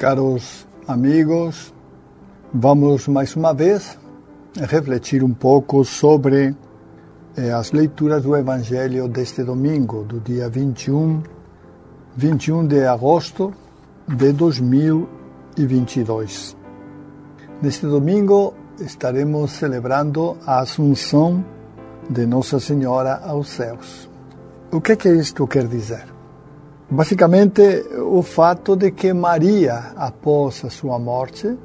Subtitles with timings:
[0.00, 1.72] Caros amigos,
[2.54, 3.98] vamos mais uma vez
[4.56, 6.56] refletir um pouco sobre
[7.36, 11.22] eh, as leituras do Evangelho deste domingo, do dia 21,
[12.16, 13.52] 21 de agosto
[14.08, 16.56] de 2022.
[17.60, 21.44] Neste domingo estaremos celebrando a Assunção
[22.08, 24.08] de Nossa Senhora aos céus.
[24.72, 26.09] O que é que isto quer dizer?
[26.90, 27.62] Basicamente,
[27.98, 31.56] o fato de que Maria, após a sua morte,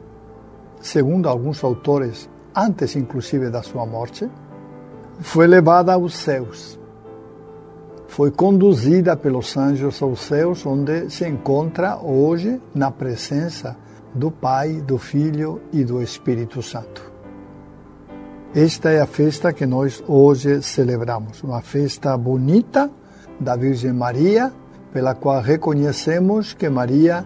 [0.80, 4.30] segundo alguns autores, antes inclusive da sua morte,
[5.22, 6.80] foi levada aos céus.
[8.08, 13.76] Foi conduzida pelos anjos aos céus, onde se encontra hoje na presença
[14.14, 17.12] do Pai, do Filho e do Espírito Santo.
[18.54, 22.92] Esta é a festa que nós hoje celebramos, uma festa bonita
[23.40, 24.54] da Virgem Maria,
[24.96, 27.26] pela qual reconhecemos que Maria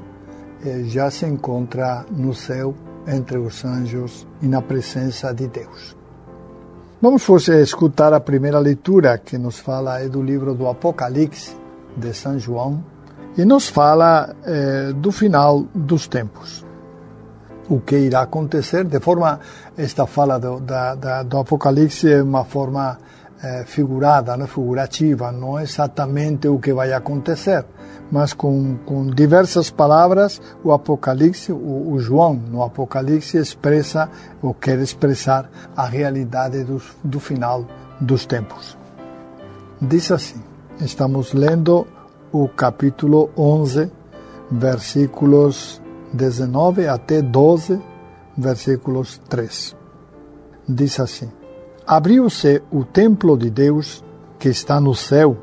[0.65, 2.73] eh, já se encontra no céu
[3.05, 5.95] entre os anjos e na presença de Deus.
[6.99, 11.55] Vamos você escutar a primeira leitura que nos fala é do livro do Apocalipse
[11.95, 12.83] de São João
[13.37, 16.65] e nos fala eh, do final dos tempos.
[17.69, 19.39] O que irá acontecer, de forma,
[19.77, 22.97] esta fala do, da, da, do Apocalipse é uma forma
[23.41, 27.65] eh, figurada, não figurativa, não é exatamente o que vai acontecer,
[28.11, 34.09] mas com, com diversas palavras o Apocalipse, o, o, João no Apocalipse expressa
[34.41, 37.65] ou quer expressar a realidade do, do final
[38.01, 38.77] dos tempos.
[39.81, 40.41] Diz assim,
[40.81, 41.87] estamos lendo
[42.33, 43.89] o capítulo 11,
[44.51, 47.79] versículos 19 até 12,
[48.37, 49.75] versículos 3.
[50.67, 51.38] Diz assim:
[51.91, 54.05] Abriu-se o templo de Deus
[54.37, 55.35] que está no céu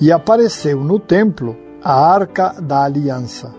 [0.00, 3.54] e apareceu no templo a arca da aliança.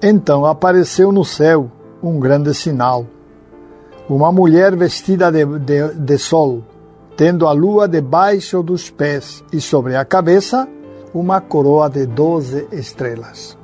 [0.00, 1.68] Então apareceu no céu
[2.00, 3.04] um grande sinal:
[4.08, 6.62] uma mulher vestida de, de, de sol,
[7.16, 10.68] tendo a lua debaixo dos pés e sobre a cabeça
[11.12, 13.58] uma coroa de doze estrelas.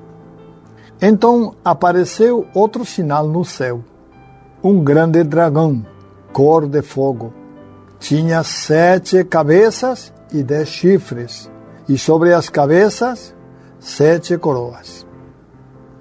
[1.01, 3.81] Então apareceu outro sinal no céu:
[4.61, 5.87] um grande dragão,
[6.37, 7.33] cor de fogo.
[7.99, 11.51] Tinha sete cabeças e dez chifres,
[11.89, 13.35] e sobre as cabeças
[13.81, 15.07] sete coroas.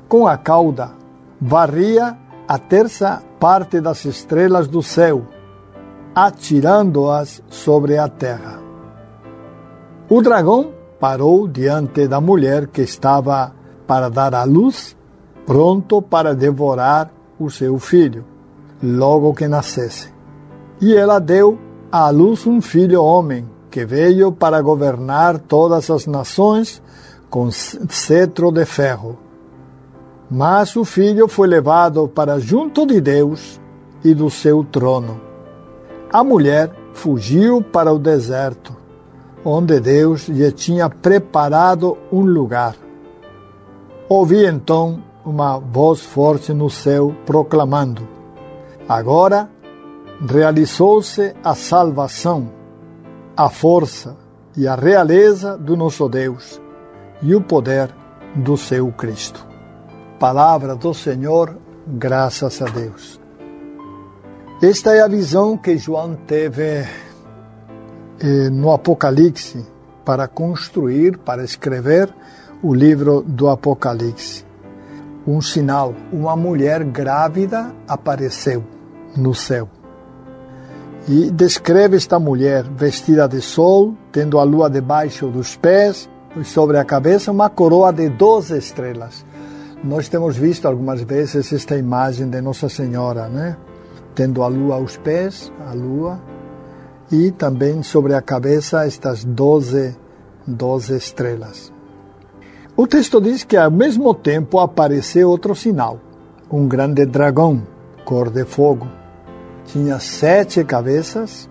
[0.10, 0.92] Com a cauda
[1.40, 2.18] varria
[2.50, 5.26] a terça parte das estrelas do céu,
[6.14, 8.60] atirando-as sobre a terra.
[10.10, 13.54] O dragão parou diante da mulher que estava
[13.88, 14.98] para dar à luz,
[15.46, 17.10] pronto para devorar
[17.40, 18.26] o seu filho,
[18.84, 20.15] logo que nascesse.
[20.82, 21.58] E ela deu
[21.92, 26.82] à luz um filho homem, que veio para governar todas as nações
[27.30, 29.18] com cetro de ferro.
[30.30, 33.60] Mas o filho foi levado para junto de Deus
[34.04, 35.20] e do seu trono.
[36.12, 38.76] A mulher fugiu para o deserto,
[39.44, 42.76] onde Deus lhe tinha preparado um lugar.
[44.08, 48.08] Ouvi então uma voz forte no céu proclamando:
[48.88, 49.50] Agora
[50.22, 52.50] realizou-se a salvação,
[53.36, 54.16] a força
[54.56, 56.62] e a realeza do nosso Deus
[57.22, 57.94] e o poder
[58.36, 59.46] do seu Cristo.
[60.20, 61.58] Palavra do Senhor,
[61.88, 63.20] graças a Deus.
[64.62, 66.86] Esta é a visão que João teve
[68.20, 69.66] eh, no Apocalipse
[70.06, 72.14] para construir, para escrever
[72.64, 74.46] o livro do Apocalipse.
[75.28, 78.64] Um sinal, uma mulher grávida apareceu
[79.18, 79.68] no céu.
[81.08, 86.80] E descreve esta mulher vestida de sol, tendo a lua debaixo dos pés e sobre
[86.80, 89.24] a cabeça uma coroa de 12 estrelas.
[89.84, 93.56] Nós temos visto algumas vezes esta imagem de Nossa Senhora, né?
[94.16, 96.20] Tendo a lua aos pés, a lua,
[97.12, 99.96] e também sobre a cabeça estas 12,
[100.48, 101.72] 12 estrelas.
[102.76, 106.00] O texto diz que ao mesmo tempo apareceu outro sinal,
[106.52, 107.62] um grande dragão,
[108.04, 109.05] cor de fogo.
[109.66, 111.50] Tinha sete cabeças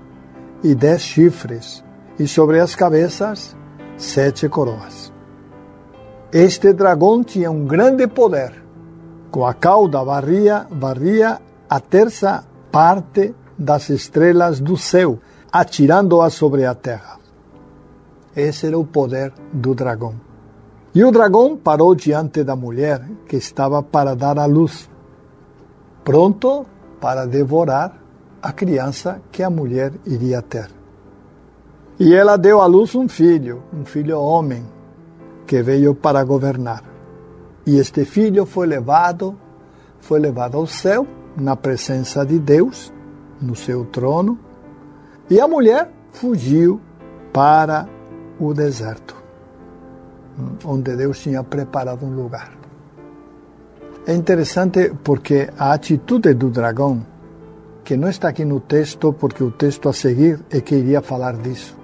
[0.63, 1.85] e dez chifres,
[2.19, 3.57] e sobre as cabeças
[3.97, 5.13] sete coroas.
[6.33, 8.53] Este dragão tinha um grande poder.
[9.31, 15.19] Com a cauda varria, varria a terça parte das estrelas do céu,
[15.53, 17.19] atirando-as sobre a terra.
[18.35, 20.15] Esse era o poder do dragão.
[20.95, 24.89] E o dragão parou diante da mulher que estava para dar à luz,
[26.05, 26.65] pronto
[27.01, 28.04] para devorar
[28.44, 30.69] a criança que a mulher iria ter.
[31.99, 34.67] E ela deu à luz um filho, um filho homem,
[35.46, 36.85] que veio para governar.
[37.67, 39.35] E este filho foi levado,
[39.99, 42.93] foi levado ao céu, na presença de Deus,
[43.41, 44.38] no seu trono,
[45.31, 46.79] e a mulher fugiu
[47.32, 47.88] para
[48.38, 49.17] o deserto,
[50.67, 52.52] onde Deus tinha preparado um lugar.
[54.06, 57.14] É interessante porque a atitude do dragão,
[57.85, 61.37] que não está aqui no texto, porque o texto a seguir é que iria falar
[61.37, 61.77] disso,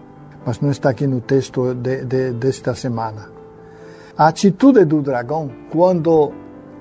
[0.47, 3.29] mas não está aqui no texto de, de, desta semana.
[4.17, 6.33] A atitude do dragão, quando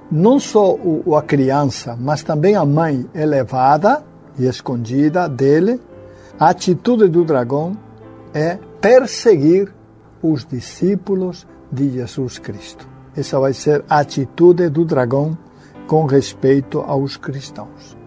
[0.10, 4.04] não só o, a criança, mas também a mãe é levada
[4.38, 5.82] e escondida dele,
[6.40, 7.78] a atitude do dragão
[8.34, 9.74] é perseguir
[10.24, 12.88] os discípulos de Jesus Cristo.
[13.16, 15.38] Essa vai ser a atitude do dragão
[15.88, 17.99] com respeito aos cristãos.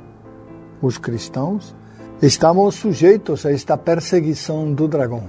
[0.82, 1.76] Os cristãos
[2.20, 5.28] estamos sujeitos a esta perseguição do dragão.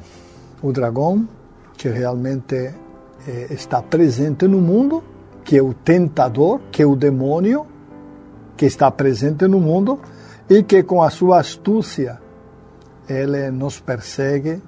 [0.63, 1.29] O dragão
[1.77, 2.73] que realmente
[3.27, 5.03] eh, está presente no mundo,
[5.44, 7.67] que é o tentador, que é o demônio,
[8.57, 10.00] que está presente no mundo
[10.50, 12.19] e que com a sua astúcia
[13.07, 14.59] ele nos persegue,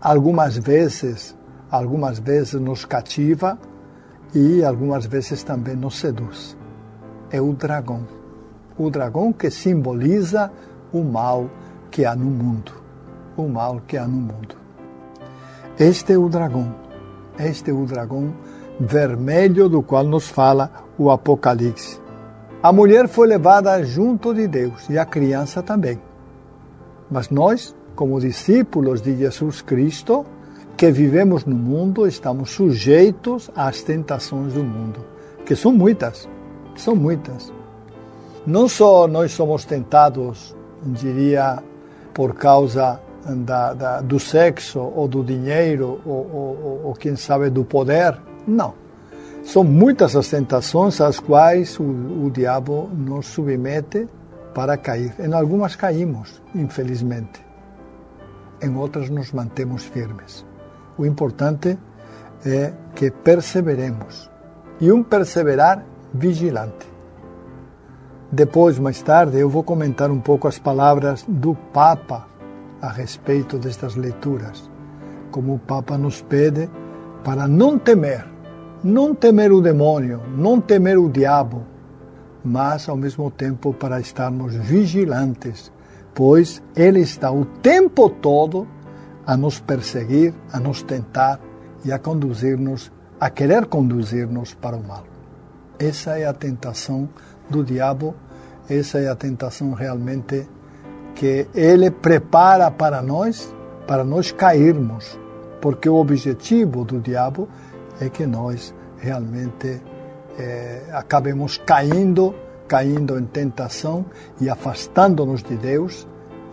[0.00, 1.36] algumas vezes,
[1.68, 3.58] algumas vezes nos cativa
[4.32, 6.56] e algumas vezes também nos seduz.
[7.28, 8.06] É o dragão.
[8.78, 10.50] O dragão que simboliza
[10.92, 11.48] o mal
[11.90, 12.72] que há no mundo.
[13.36, 14.56] O mal que há no mundo.
[15.78, 16.74] Este é o dragão.
[17.38, 18.32] Este é o dragão
[18.78, 22.00] vermelho do qual nos fala o Apocalipse.
[22.62, 26.00] A mulher foi levada junto de Deus e a criança também.
[27.10, 30.26] Mas nós, como discípulos de Jesus Cristo,
[30.76, 35.00] que vivemos no mundo, estamos sujeitos às tentações do mundo,
[35.46, 36.28] que são muitas,
[36.74, 37.55] são muitas.
[38.46, 41.62] Não só nós somos tentados, diria,
[42.14, 47.64] por causa da, da, do sexo ou do dinheiro ou, ou, ou, quem sabe, do
[47.64, 48.16] poder,
[48.46, 48.86] não
[49.46, 54.08] são muitas as tentações às quais o, o diabo nos submete
[54.52, 55.14] para cair.
[55.20, 57.40] Em algumas caímos, infelizmente.
[58.60, 60.44] Em outras nos mantemos firmes.
[60.98, 61.78] O importante
[62.44, 64.28] é que perseveremos.
[64.80, 66.95] E um perseverar vigilante.
[68.36, 72.28] Depois, mais tarde, eu vou comentar um pouco as palavras do Papa
[72.82, 74.70] a respeito destas leituras.
[75.30, 76.68] Como o Papa nos pede
[77.24, 78.36] para não temer
[78.84, 81.64] não temer o demônio, não temer o diabo,
[82.44, 85.72] mas ao mesmo tempo para estarmos vigilantes,
[86.14, 88.68] pois ele está o tempo todo
[89.26, 91.40] a nos perseguir, a nos tentar
[91.86, 95.04] e a conduzir-nos, a querer conduzir-nos para o mal.
[95.78, 97.08] Essa é a tentação
[97.50, 98.14] do diabo,
[98.68, 100.48] essa é a tentação realmente
[101.14, 103.54] que ele prepara para nós,
[103.86, 105.18] para nós cairmos,
[105.60, 107.48] porque o objetivo do diabo
[108.00, 109.80] é que nós realmente
[110.38, 112.34] é, acabemos caindo,
[112.68, 114.04] caindo em tentação
[114.40, 116.06] e afastando-nos de Deus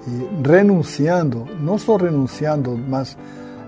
[0.08, 3.17] e renunciando, não só renunciando, mas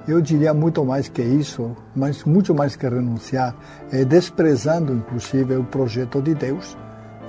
[0.07, 3.55] eu diria muito mais que isso, mas muito mais que renunciar,
[3.91, 6.77] é desprezando inclusive o projeto de Deus.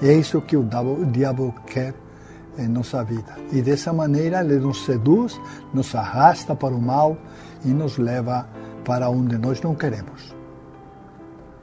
[0.03, 0.65] É isso que o
[1.11, 1.95] diabo, quer
[2.59, 3.37] em nossa vida.
[3.53, 5.41] E dessa maneira ele nos seduz,
[5.73, 7.17] nos arrasta para o mal
[7.65, 8.47] e nos leva
[8.85, 10.35] para onde nós não queremos.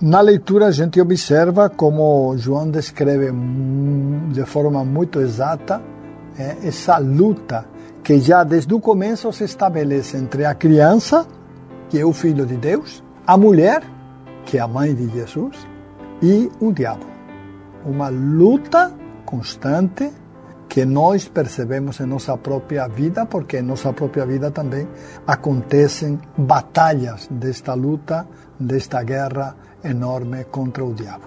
[0.02, 3.32] Na leitura, a gente observa como João descreve
[4.32, 5.82] de forma muito exata
[6.38, 7.66] é, essa luta
[8.04, 11.26] que já desde o começo se estabelece entre a criança,
[11.90, 13.82] que é o filho de Deus, a mulher,
[14.46, 15.56] que é a mãe de Jesus,
[16.22, 17.13] e o diabo.
[17.86, 18.92] Uma luta
[19.26, 20.12] constante
[20.74, 24.88] que nós percebemos em nossa própria vida, porque em nossa própria vida também
[25.28, 28.28] acontecem batalhas desta luta,
[28.60, 31.26] desta guerra enorme contra o diabo.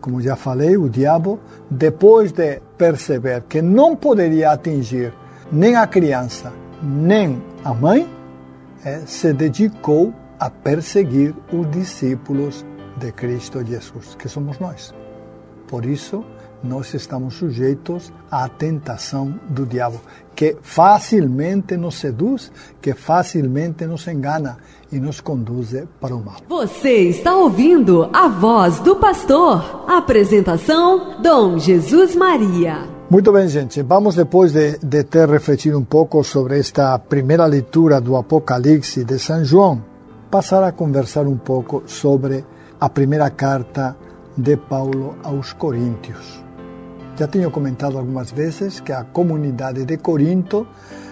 [0.00, 5.12] Como já falei, o diabo, depois de perceber que não poderia atingir
[5.50, 6.52] nem a criança,
[6.82, 8.08] nem a mãe,
[8.84, 12.64] é, se dedicou a perseguir os discípulos
[12.98, 14.94] de Cristo Jesus, que somos nós.
[15.66, 16.24] Por isso,
[16.64, 20.00] nós estamos sujeitos à tentação do diabo,
[20.34, 24.56] que facilmente nos seduz, que facilmente nos engana
[24.90, 26.36] e nos conduz para o mal.
[26.48, 29.84] Você está ouvindo a voz do pastor.
[29.86, 32.94] Apresentação: Dom Jesus Maria.
[33.10, 33.82] Muito bem, gente.
[33.82, 39.18] Vamos, depois de, de ter refletido um pouco sobre esta primeira leitura do Apocalipse de
[39.18, 39.84] São João,
[40.30, 42.44] passar a conversar um pouco sobre
[42.80, 43.94] a primeira carta
[44.36, 46.42] de Paulo aos Coríntios.
[47.16, 50.66] Já tenho comentado algumas vezes que a comunidade de Corinto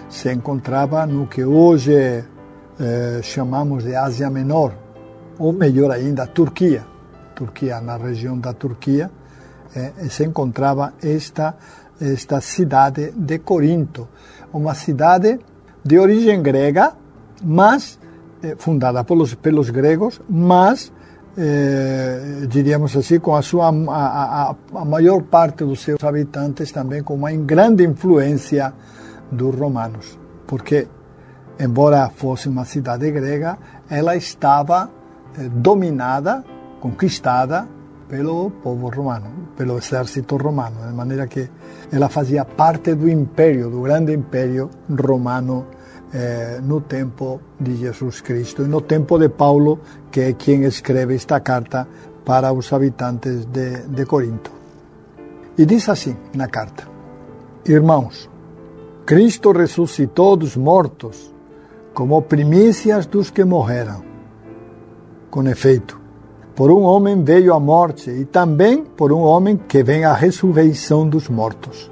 [0.09, 2.23] se encontrava no que hoje
[2.79, 4.73] eh, chamamos de Ásia Menor,
[5.39, 6.85] ou melhor ainda, Turquia.
[7.33, 9.09] Turquia, na região da Turquia,
[9.75, 11.55] eh, se encontrava esta,
[11.99, 14.07] esta cidade de Corinto,
[14.51, 15.39] uma cidade
[15.83, 16.93] de origem grega,
[17.41, 17.97] mas
[18.43, 20.91] eh, fundada pelos, pelos gregos, mas
[21.37, 27.01] eh, diríamos assim, com a sua a, a, a, maior parte dos seus habitantes também
[27.03, 28.73] com uma grande influência
[29.31, 30.87] dos romanos, porque
[31.59, 33.57] embora fosse uma cidade grega,
[33.89, 34.89] ela estava
[35.37, 36.43] eh, dominada,
[36.79, 37.67] conquistada
[38.07, 41.49] pelo povo romano, pelo exército romano, de maneira que
[41.91, 45.65] ela fazia parte do império, do grande império romano
[46.13, 49.79] eh, no tempo de Jesus Cristo e no tempo de Paulo,
[50.11, 51.87] que é quem escreve esta carta
[52.23, 54.51] para os habitantes de, de Corinto.
[55.57, 56.87] E diz assim na carta:
[57.65, 58.29] Irmãos,
[59.05, 61.33] Cristo ressuscitou dos mortos
[61.93, 64.03] como primícias dos que morreram.
[65.29, 65.99] Com efeito,
[66.55, 71.09] por um homem veio a morte e também por um homem que vem a ressurreição
[71.09, 71.89] dos mortos.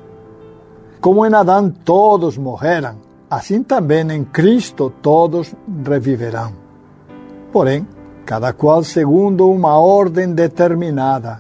[1.00, 2.96] Como em Adão todos morreram,
[3.32, 5.56] assim também em Cristo todos
[5.88, 6.52] reviverão.
[7.50, 7.88] Porém,
[8.26, 11.40] cada qual segundo uma ordem determinada.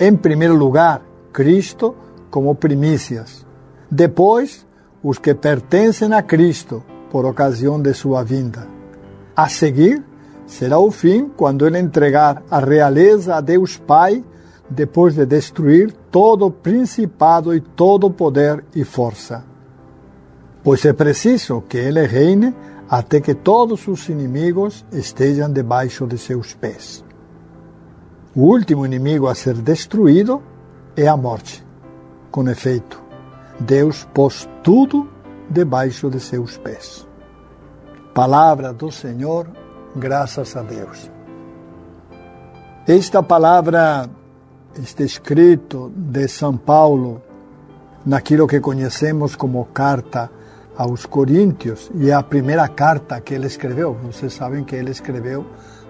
[0.00, 1.94] Em primeiro lugar, Cristo
[2.30, 3.46] como primícias.
[3.90, 4.66] Depois,
[5.02, 8.66] os que pertencem a Cristo por ocasião de sua vinda.
[9.36, 10.02] A seguir,
[10.46, 14.24] será o fim quando ele entregar a realeza a Deus Pai,
[14.70, 19.53] depois de destruir todo principado e todo poder e força
[20.64, 22.54] pois é preciso que ele reine
[22.88, 27.04] até que todos os inimigos estejam debaixo de seus pés.
[28.34, 30.42] O último inimigo a ser destruído
[30.96, 31.64] é a morte.
[32.30, 33.00] Com efeito,
[33.60, 35.08] Deus pôs tudo
[35.48, 37.06] debaixo de seus pés.
[38.14, 39.46] Palavra do Senhor,
[39.94, 41.10] graças a Deus.
[42.86, 44.08] Esta palavra,
[44.76, 47.22] este escrito de São Paulo,
[48.04, 50.30] naquilo que conhecemos como carta
[50.76, 53.94] aos Coríntios e é a primeira carta que ele escreveu.
[54.02, 55.44] Vocês sabem que ele escreveu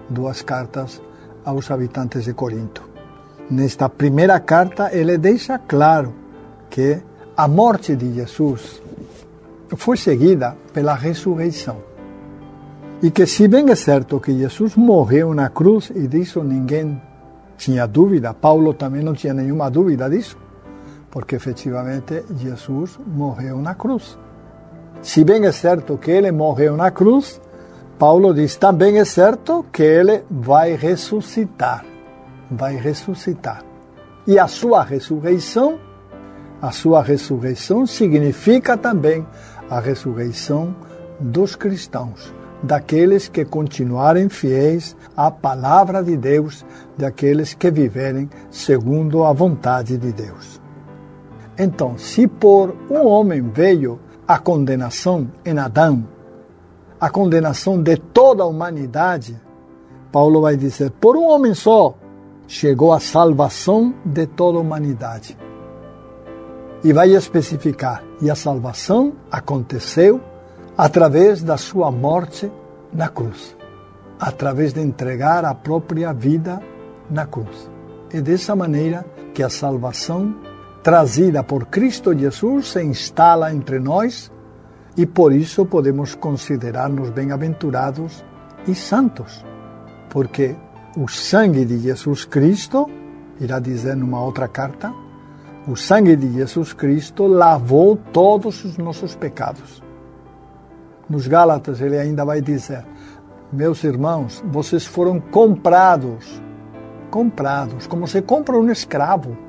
[0.09, 1.01] duas cartas
[1.43, 2.83] aos habitantes de Corinto.
[3.49, 6.13] Nesta primeira carta, ele deixa claro
[6.69, 6.99] que
[7.37, 8.81] a morte de Jesus
[9.75, 11.77] foi seguida pela ressurreição.
[13.03, 16.99] E que, se bem é certo que Jesus morreu na cruz, e disso ninguém
[17.57, 20.37] tinha dúvida, Paulo também não tinha nenhuma dúvida disso,
[21.11, 24.17] porque efetivamente Jesus morreu na cruz.
[25.05, 27.39] Se bem é certo que ele morreu na cruz,
[27.99, 31.85] Paulo diz também é certo que ele vai ressuscitar.
[32.49, 33.63] Vai ressuscitar.
[34.25, 35.79] E a sua ressurreição,
[36.59, 39.23] a sua ressurreição significa também
[39.69, 40.75] a ressurreição
[41.19, 42.33] dos cristãos,
[42.63, 46.65] daqueles que continuarem fiéis à palavra de Deus,
[46.97, 50.59] daqueles que viverem segundo a vontade de Deus.
[51.59, 56.07] Então, se por um homem veio a condenação em Adão,
[56.99, 59.39] a condenação de toda a humanidade,
[60.11, 61.95] Paulo vai dizer: por um homem só
[62.47, 65.37] chegou a salvação de toda a humanidade.
[66.83, 70.21] E vai especificar: e a salvação aconteceu
[70.77, 72.51] através da sua morte
[72.91, 73.55] na cruz,
[74.19, 76.61] através de entregar a própria vida
[77.09, 77.69] na cruz.
[78.11, 80.35] É dessa maneira que a salvação
[80.85, 84.31] trazida por Cristo Jesus se instala entre nós
[84.95, 88.23] e por isso podemos considerar-nos bem-aventurados
[88.67, 89.43] e santos,
[90.11, 90.55] porque
[90.95, 92.87] o sangue de Jesus Cristo,
[93.39, 94.93] irá dizer numa outra carta,
[95.67, 99.81] o sangue de Jesus Cristo lavou todos os nossos pecados.
[101.09, 102.85] Nos Gálatas ele ainda vai dizer:
[103.51, 106.39] Meus irmãos, vocês foram comprados,
[107.09, 109.44] comprados, como se compra um escravo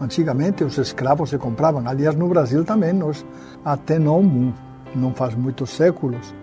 [0.00, 3.24] Antigamente os escravos se compravam, aliás no Brasil também nós
[3.64, 4.52] até não
[4.94, 6.34] não faz muitos séculos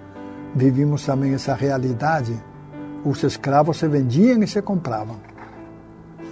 [0.57, 2.35] vivimos também essa realidade.
[3.05, 5.17] Os escravos se vendiam e se compravam.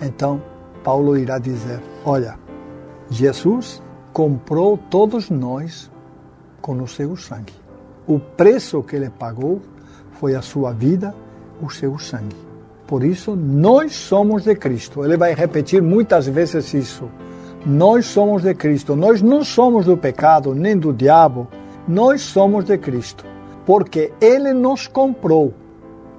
[0.02, 0.42] Então
[0.84, 2.38] Paulo irá dizer: Olha,
[3.10, 5.92] Jesus comprou todos nós
[6.62, 7.54] com o seu sangue.
[8.08, 9.62] O preço que ele pagou
[10.14, 11.16] foi a sua vida,
[11.62, 12.45] o seu sangue.
[12.88, 15.04] Por isso, nós somos de Cristo.
[15.04, 17.10] Ele vai repetir muitas vezes isso.
[17.66, 18.96] Nós somos de Cristo.
[18.96, 21.48] Nós não somos do pecado, nem do diabo.
[21.88, 23.26] Nós somos de Cristo.
[23.66, 25.54] Porque Ele nos comprou,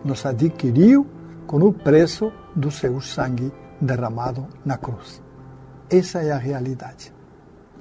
[0.04, 1.06] nos adquiriu
[1.46, 5.22] com o preço do seu sangue derramado na cruz.
[5.88, 7.14] Essa é a realidade.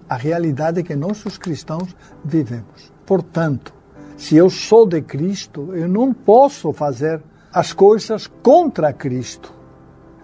[0.07, 2.93] A realidade que nós, os cristãos, vivemos.
[3.03, 3.73] Portanto,
[4.15, 7.23] se eu sou de Cristo, eu não posso fazer
[7.55, 9.53] as coisas contra Cristo.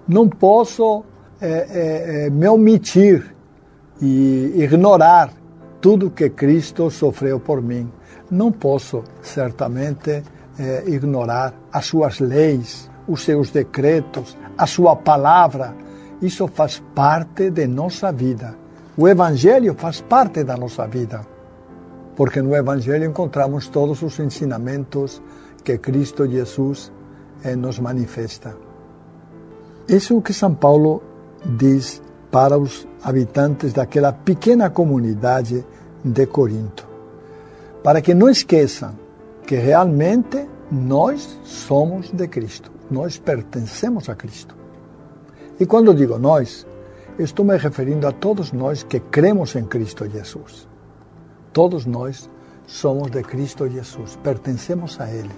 [0.05, 1.05] Não posso
[1.39, 3.33] é, é, é, me omitir
[4.01, 5.31] e ignorar
[5.79, 7.89] tudo que Cristo sofreu por mim.
[8.29, 10.21] Não posso, certamente,
[10.59, 15.73] é, ignorar as suas leis, os seus decretos, a sua palavra.
[16.21, 18.55] Isso faz parte de nossa vida.
[18.97, 21.25] O Evangelho faz parte da nossa vida
[22.13, 25.21] porque no Evangelho encontramos todos os ensinamentos
[25.63, 26.91] que Cristo Jesus
[27.43, 28.55] eh, nos manifesta.
[29.87, 31.01] Isso é o que São Paulo
[31.45, 35.65] diz para os habitantes daquela pequena comunidade
[36.03, 36.87] de Corinto,
[37.83, 38.97] para que não esqueçam
[39.45, 44.55] que realmente nós somos de Cristo, nós pertencemos a Cristo.
[45.59, 46.65] E quando digo nós,
[47.19, 50.67] estou me referindo a todos nós que cremos em Cristo Jesus.
[51.51, 52.29] Todos nós
[52.65, 55.35] somos de Cristo Jesus, pertencemos a Ele.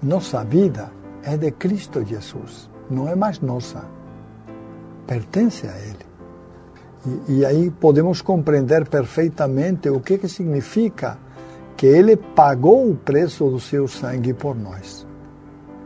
[0.00, 3.84] Nossa vida é de Cristo Jesus, não é mais nossa.
[5.06, 6.06] Pertence a Ele.
[7.28, 11.18] E, e aí podemos compreender perfeitamente o que, que significa
[11.76, 15.06] que Ele pagou o preço do seu sangue por nós.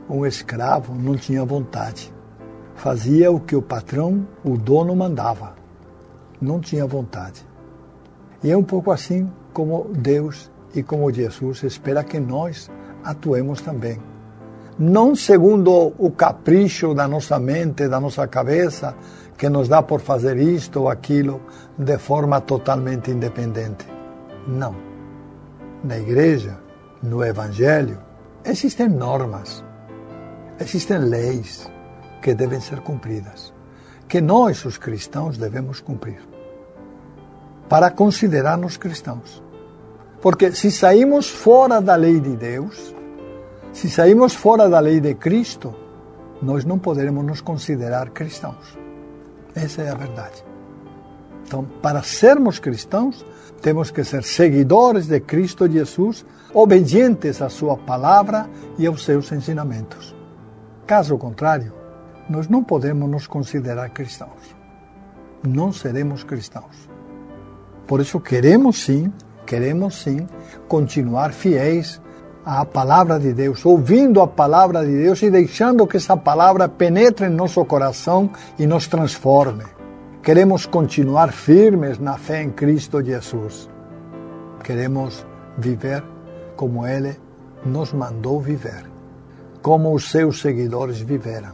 [0.08, 2.12] Um escravo não tinha vontade.
[2.74, 5.54] Fazia o que o patrão, o dono, mandava.
[6.40, 7.46] Não tinha vontade
[8.42, 12.70] e é um pouco assim como Deus e como Jesus espera que nós
[13.04, 14.00] atuemos também.
[14.78, 18.94] Não segundo o capricho da nossa mente, da nossa cabeça,
[19.36, 21.40] que nos dá por fazer isto ou aquilo
[21.76, 23.86] de forma totalmente independente.
[24.46, 24.74] Não.
[25.84, 26.58] Na igreja,
[27.02, 27.98] no Evangelho,
[28.44, 29.64] existem normas,
[30.60, 31.68] existem leis
[32.22, 33.52] que devem ser cumpridas,
[34.08, 36.20] que nós, os cristãos, devemos cumprir
[37.68, 39.42] para considerar-nos cristãos.
[40.20, 42.94] Porque se saímos fora da lei de Deus,
[43.72, 45.74] se saímos fora da lei de Cristo,
[46.42, 48.78] nós não poderemos nos considerar cristãos.
[49.54, 50.44] Essa é a verdade.
[51.46, 53.24] Então, para sermos cristãos,
[53.60, 60.14] temos que ser seguidores de Cristo Jesus, obedientes à Sua palavra e aos seus ensinamentos.
[60.86, 61.72] Caso contrário,
[62.28, 64.56] nós não podemos nos considerar cristãos.
[65.46, 66.88] Não seremos cristãos.
[67.86, 69.12] Por isso queremos sim,
[69.46, 70.26] queremos sim
[70.68, 72.00] continuar fiéis
[72.44, 77.26] à palavra de Deus, ouvindo a palavra de Deus e deixando que essa palavra penetre
[77.26, 79.64] em nosso coração e nos transforme.
[80.22, 83.68] Queremos continuar firmes na fé em Cristo Jesus.
[84.62, 85.26] Queremos
[85.58, 86.02] viver
[86.56, 87.16] como Ele
[87.64, 88.84] nos mandou viver,
[89.60, 91.52] como os seus seguidores viveram,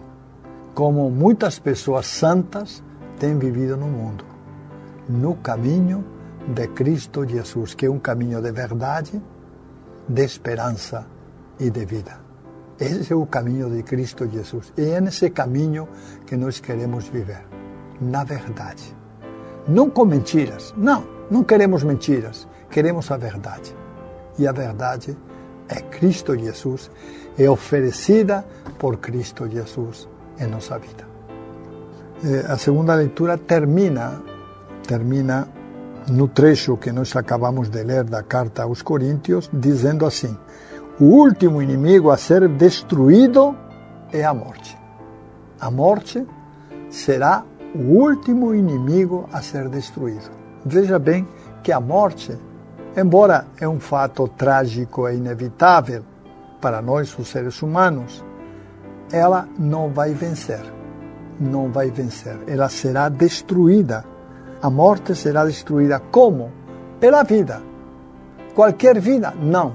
[0.75, 2.83] como muitas pessoas santas
[3.19, 4.25] têm vivido no mundo,
[5.09, 6.05] no caminho
[6.47, 9.21] de Cristo Jesus, que é um caminho de verdade,
[10.09, 11.07] de esperança
[11.59, 12.19] e de vida.
[12.81, 14.73] Esse é o caminho de Cristo Jesus.
[14.77, 15.89] E é nesse caminho
[16.27, 17.45] que nós queremos viver,
[18.01, 18.97] na verdade.
[19.67, 20.73] Não com mentiras.
[20.77, 22.47] Não, não queremos mentiras.
[22.71, 23.75] Queremos a verdade.
[24.39, 25.17] E a verdade
[25.69, 26.91] é Cristo Jesus,
[27.37, 28.45] é oferecida
[28.79, 31.07] por Cristo Jesus em nossa vida.
[32.25, 34.23] Eh, a segunda leitura termina,
[34.87, 35.49] termina
[36.09, 40.37] no trecho que nós acabamos de ler da carta aos Coríntios, dizendo assim:
[41.01, 43.57] o último inimigo a ser destruído
[44.13, 44.77] é a morte.
[45.61, 46.27] A morte
[46.91, 47.45] será
[47.75, 50.31] o último inimigo a ser destruído.
[50.65, 51.27] Veja bem
[51.63, 52.37] que a morte,
[52.97, 56.03] embora é um fato trágico e inevitável
[56.61, 58.25] para nós, os seres humanos,
[59.13, 60.63] ela não vai vencer.
[61.39, 62.37] Não vai vencer.
[62.49, 64.05] Ela será destruída
[64.61, 66.51] a morte será destruída como?
[66.99, 67.63] Pela vida.
[68.55, 69.33] Qualquer vida?
[69.41, 69.75] Não.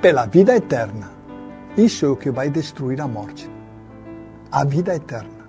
[0.00, 1.10] Pela vida eterna.
[1.76, 3.48] Isso é o que vai destruir a morte.
[4.50, 5.42] A vida eterna.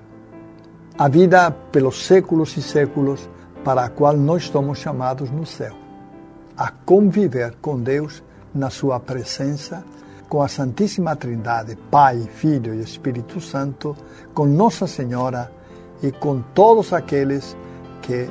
[0.98, 3.28] A vida pelos séculos e séculos
[3.64, 5.76] para a qual nós somos chamados no céu.
[6.56, 9.84] A conviver com Deus na sua presença,
[10.30, 13.98] com a Santíssima Trindade, Pai, Filho e Espírito Santo,
[14.32, 15.52] com Nossa Senhora
[16.04, 17.73] e com todos aqueles que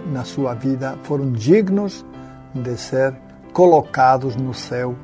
[0.06, 2.04] na sua vida foram dignos
[2.54, 3.14] de ser
[3.52, 4.94] colocados no céu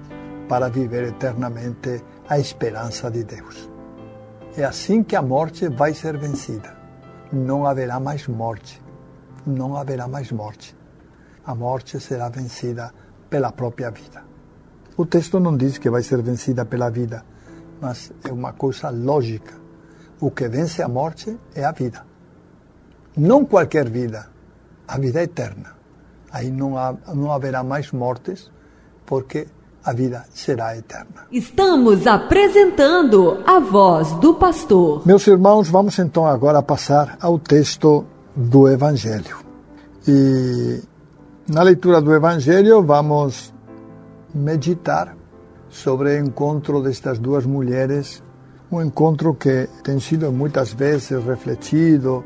[0.48, 3.70] para viver eternamente a esperança de Deus.
[4.56, 6.76] É assim que a morte vai ser vencida.
[7.32, 8.82] Não haverá mais morte.
[9.46, 10.76] Não haverá mais morte.
[11.44, 12.92] A morte será vencida
[13.30, 14.22] pela própria vida.
[14.96, 17.24] O texto não diz que vai ser vencida pela vida,
[17.80, 19.54] mas é uma coisa lógica.
[20.20, 22.04] O que vence a morte é a vida.
[23.16, 24.28] Não qualquer vida,
[24.88, 25.76] a vida eterna.
[26.32, 28.50] Aí não, há, não haverá mais mortes,
[29.06, 29.46] porque
[29.84, 31.26] a vida será eterna.
[31.30, 35.06] Estamos apresentando a voz do pastor.
[35.06, 39.38] Meus irmãos, vamos então agora passar ao texto do Evangelho.
[40.06, 40.82] E
[41.48, 43.52] na leitura do Evangelho vamos
[44.34, 45.16] meditar
[45.70, 48.22] sobre o encontro destas duas mulheres,
[48.70, 52.24] um encontro que tem sido muitas vezes refletido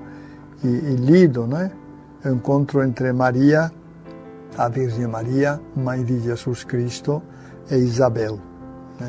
[0.65, 1.67] e, e lido, não é?
[1.67, 1.82] O
[2.25, 3.71] encontro entre Maria,
[4.57, 7.23] a Virgem Maria, mãe de Jesus Cristo,
[7.71, 8.39] e Isabel.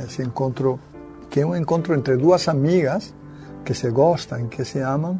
[0.05, 0.79] Esse encontro,
[1.29, 3.13] que é um encontro entre duas amigas
[3.63, 5.19] que se gostam, que se amam,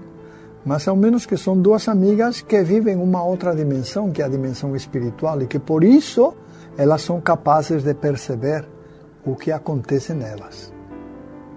[0.65, 4.29] mas ao menos que são duas amigas que vivem uma outra dimensão, que é a
[4.29, 6.34] dimensão espiritual, e que por isso
[6.77, 8.65] elas são capazes de perceber
[9.25, 10.73] o que acontece nelas.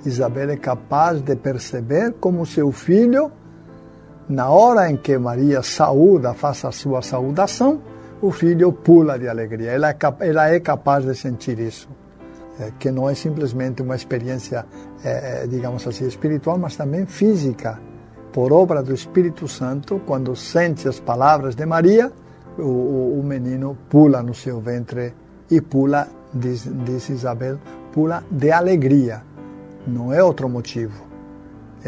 [0.05, 3.31] Isabel é capaz de perceber como seu filho,
[4.29, 7.81] na hora em que Maria saúda, faz a sua saudação,
[8.21, 9.71] o filho pula de alegria.
[9.71, 11.89] Ela é, ela é capaz de sentir isso.
[12.59, 14.65] É, que não é simplesmente uma experiência,
[15.05, 17.79] é, é, digamos assim, espiritual, mas também física.
[18.33, 22.11] Por obra do Espírito Santo, quando sente as palavras de Maria,
[22.59, 25.15] o, o, o menino pula no seu ventre
[25.51, 27.59] e pula, diz, diz Isabel,
[27.93, 29.23] pula de alegria.
[29.87, 31.07] Não é outro motivo.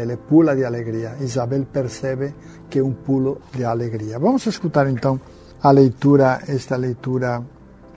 [0.01, 1.15] Ele pula de alegria.
[1.19, 2.33] Isabel percebe
[2.69, 4.17] que é um pulo de alegria.
[4.17, 5.19] Vamos escutar então
[5.61, 7.43] a leitura, esta leitura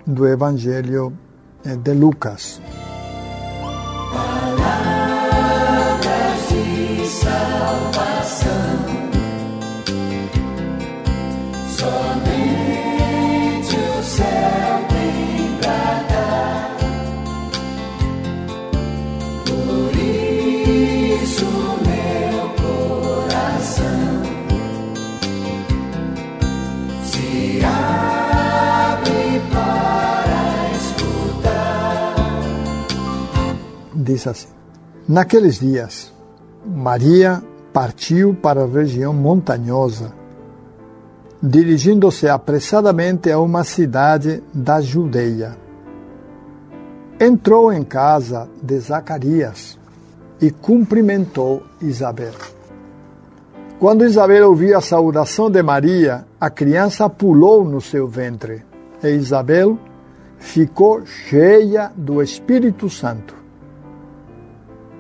[0.07, 1.13] do Evangelho
[1.65, 2.61] eh, de Lucas.
[34.13, 34.49] Diz assim:
[35.09, 36.13] Naqueles dias,
[36.67, 40.13] Maria partiu para a região montanhosa,
[41.43, 45.57] dirigindo-se apressadamente a uma cidade da Judeia.
[47.19, 49.79] Entrou em casa de Zacarias
[50.43, 52.35] e cumprimentou Isabel.
[53.79, 58.63] Quando Isabel ouviu a saudação de Maria, a criança pulou no seu ventre
[59.03, 59.79] e Isabel
[60.37, 63.42] ficou cheia do Espírito Santo.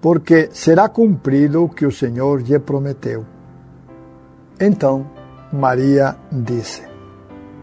[0.00, 3.24] porque será cumprido o que o Senhor lhe prometeu.
[4.60, 5.06] Então
[5.52, 6.82] Maria disse: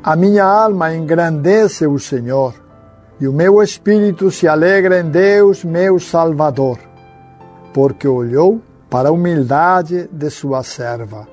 [0.04, 2.54] A minha alma engrandece o Senhor,
[3.20, 6.80] e o meu espírito se alegra em Deus, meu Salvador,
[7.74, 11.28] porque olhou para a humildade de sua serva.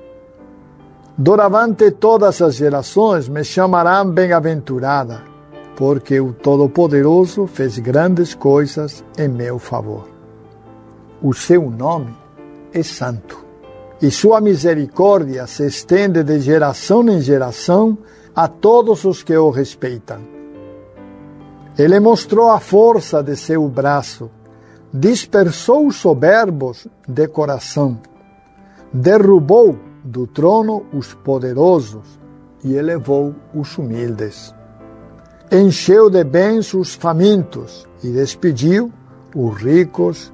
[1.17, 5.21] Doravante todas as gerações me chamarão bem-aventurada,
[5.75, 10.12] porque o Todo-Poderoso fez grandes coisas em meu favor.
[11.23, 12.13] O seu nome
[12.73, 13.45] é santo,
[14.01, 17.97] e sua misericórdia se estende de geração em geração
[18.35, 20.19] a todos os que o respeitam.
[21.79, 24.29] Ele mostrou a força de seu braço,
[24.93, 27.97] dispersou os soberbos de coração,
[28.91, 32.19] derrubou do trono os poderosos
[32.65, 34.53] e elevou os humildes.
[35.49, 38.91] Encheu de bens os famintos e despediu
[39.33, 40.33] os ricos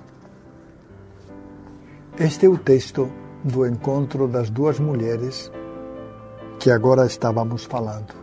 [2.23, 3.09] Este é o texto
[3.43, 5.51] do encontro das duas mulheres
[6.59, 8.13] que agora estávamos falando.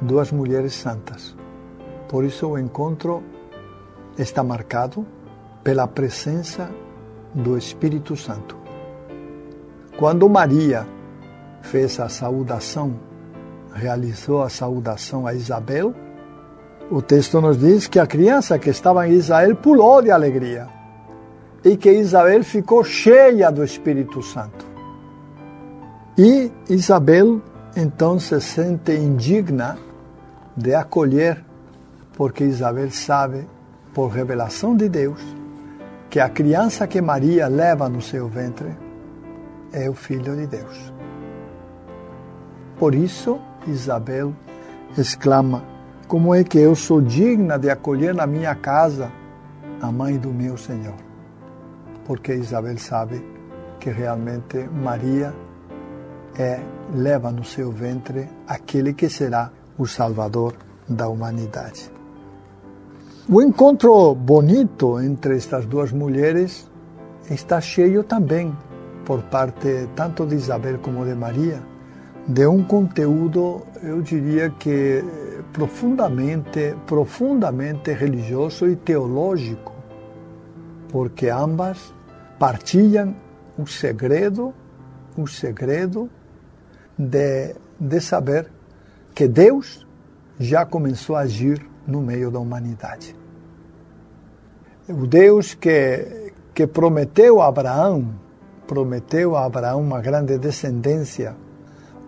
[0.00, 1.36] Duas mulheres santas.
[2.08, 3.24] Por isso o encontro
[4.16, 5.04] está marcado
[5.64, 6.70] pela presença
[7.34, 8.56] do Espírito Santo.
[9.98, 10.86] Quando Maria
[11.62, 12.94] fez a saudação,
[13.74, 15.92] realizou a saudação a Isabel,
[16.88, 20.75] o texto nos diz que a criança que estava em Israel pulou de alegria
[21.66, 24.64] e que Isabel ficou cheia do Espírito Santo.
[26.16, 27.42] E Isabel
[27.76, 29.76] então se sente indigna
[30.56, 31.44] de acolher,
[32.12, 33.48] porque Isabel sabe,
[33.92, 35.20] por revelação de Deus,
[36.08, 38.68] que a criança que Maria leva no seu ventre
[39.72, 40.92] é o Filho de Deus.
[42.78, 44.32] Por isso, Isabel
[44.96, 45.64] exclama:
[46.06, 49.10] Como é que eu sou digna de acolher na minha casa
[49.82, 51.05] a mãe do meu Senhor?
[52.06, 53.22] Porque Isabel sabe
[53.80, 55.34] que realmente Maria
[56.38, 56.60] é
[56.94, 60.54] leva no seu ventre aquele que será o Salvador
[60.88, 61.90] da humanidade.
[63.28, 66.70] O encontro bonito entre estas duas mulheres
[67.28, 68.56] está cheio também,
[69.04, 71.60] por parte tanto de Isabel como de Maria,
[72.28, 75.02] de um conteúdo, eu diria que
[75.52, 79.72] profundamente, profundamente religioso e teológico,
[80.88, 81.94] porque ambas
[82.38, 83.14] partilham
[83.58, 84.54] o segredo,
[85.16, 86.10] o segredo
[86.98, 88.50] de, de saber
[89.14, 89.86] que Deus
[90.38, 93.16] já começou a agir no meio da humanidade.
[94.88, 98.14] O Deus que, que prometeu a Abraão,
[98.66, 101.34] prometeu a Abraão uma grande descendência,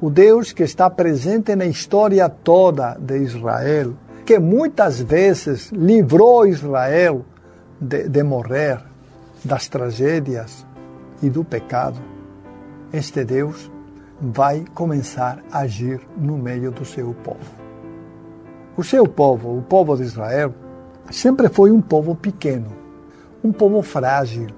[0.00, 7.24] o Deus que está presente na história toda de Israel, que muitas vezes livrou Israel
[7.80, 8.87] de, de morrer,
[9.44, 10.66] das tragédias
[11.22, 11.98] e do pecado.
[12.92, 13.70] Este Deus
[14.20, 17.58] vai começar a agir no meio do seu povo.
[18.76, 20.54] O seu povo, o povo de Israel,
[21.10, 22.72] sempre foi um povo pequeno,
[23.42, 24.48] um povo frágil,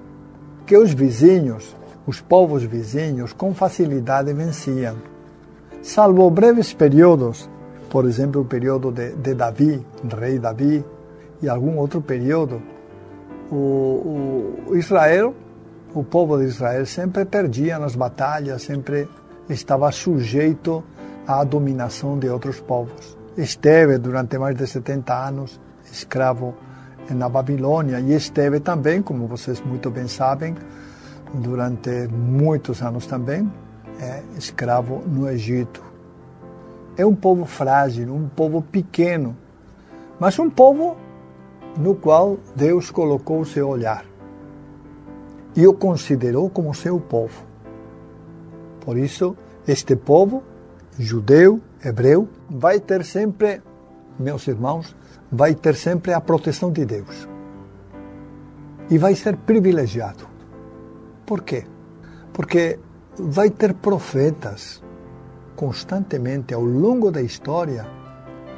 [0.65, 4.95] que os vizinhos, os povos vizinhos, com facilidade venciam.
[5.81, 7.49] Salvo breves períodos,
[7.89, 9.85] por exemplo, o período de, de Davi,
[10.17, 10.85] rei Davi,
[11.41, 12.61] e algum outro período,
[13.51, 15.35] o, o Israel,
[15.93, 19.07] o povo de Israel sempre perdia nas batalhas, sempre
[19.49, 20.83] estava sujeito
[21.27, 25.59] à dominação de outros povos esteve durante mais de 70 anos
[25.91, 26.55] escravo
[27.09, 30.55] na Babilônia e esteve também, como vocês muito bem sabem,
[31.33, 33.51] durante muitos anos também,
[33.99, 35.83] é, escravo no Egito.
[36.97, 39.35] É um povo frágil, um povo pequeno,
[40.19, 40.95] mas um povo
[41.77, 44.05] no qual Deus colocou o seu olhar
[45.55, 47.43] e o considerou como seu povo.
[48.79, 49.35] Por isso,
[49.67, 50.43] este povo,
[50.97, 53.61] judeu, hebreu, vai ter sempre,
[54.17, 54.95] meus irmãos,
[55.31, 57.27] vai ter sempre a proteção de Deus.
[58.89, 60.27] E vai ser privilegiado.
[61.25, 61.65] Por quê?
[62.33, 62.79] Porque
[63.17, 64.83] vai ter profetas
[65.55, 67.85] constantemente ao longo da história,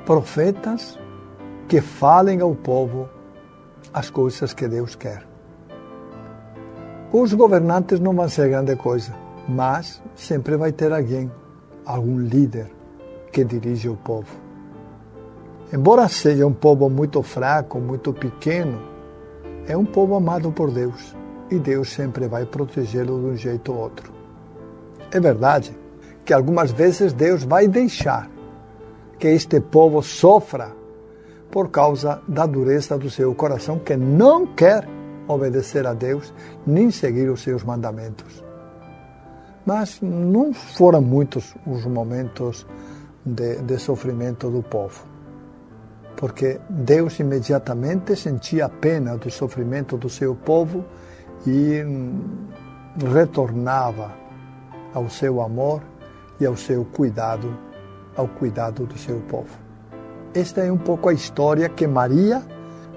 [0.05, 0.97] profetas
[1.67, 3.09] que falem ao povo
[3.93, 5.23] as coisas que Deus quer.
[7.11, 9.13] Os governantes não vão ser grande coisa,
[9.47, 11.31] mas sempre vai ter alguém,
[11.85, 12.71] algum líder
[13.31, 14.35] que dirige o povo.
[15.71, 18.79] Embora seja um povo muito fraco, muito pequeno,
[19.67, 21.15] é um povo amado por Deus
[21.49, 24.11] e Deus sempre vai protegê-lo de um jeito ou outro.
[25.11, 25.75] É verdade
[26.25, 28.29] que algumas vezes Deus vai deixar
[29.19, 30.71] que este povo sofra
[31.53, 34.89] por causa da dureza do seu coração, que não quer
[35.27, 36.33] obedecer a Deus
[36.65, 38.43] nem seguir os seus mandamentos.
[39.63, 42.65] Mas não foram muitos os momentos
[43.23, 45.05] de, de sofrimento do povo.
[46.17, 50.83] Porque Deus imediatamente sentia pena do sofrimento do seu povo
[51.45, 51.83] e
[53.13, 54.11] retornava
[54.91, 55.83] ao seu amor
[56.39, 57.55] e ao seu cuidado,
[58.15, 59.62] ao cuidado do seu povo.
[60.35, 62.41] Esta é um pouco a história que Maria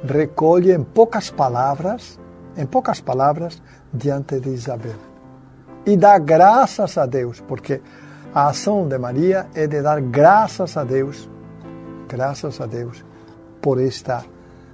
[0.03, 2.19] recolhe em poucas palavras,
[2.57, 4.97] em poucas palavras, diante de Isabel.
[5.85, 7.83] E dá graças a Deus, porque
[8.35, 11.29] a ação de Maria é de dar graças a Deus,
[12.09, 13.05] graças a Deus,
[13.61, 14.25] por esta,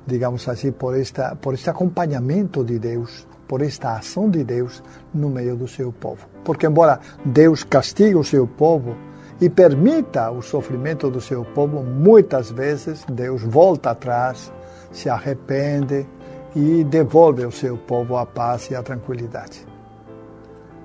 [0.06, 5.28] digamos assim, por, esta, por este acompanhamento de Deus, por esta ação de Deus no
[5.28, 6.28] meio do seu povo.
[6.44, 8.94] Porque, embora Deus castigue o seu povo
[9.42, 14.52] e permita o sofrimento do seu povo, muitas vezes Deus volta atrás,
[14.92, 16.06] se arrepende
[16.54, 19.66] e devolve ao seu povo a paz e a tranquilidade.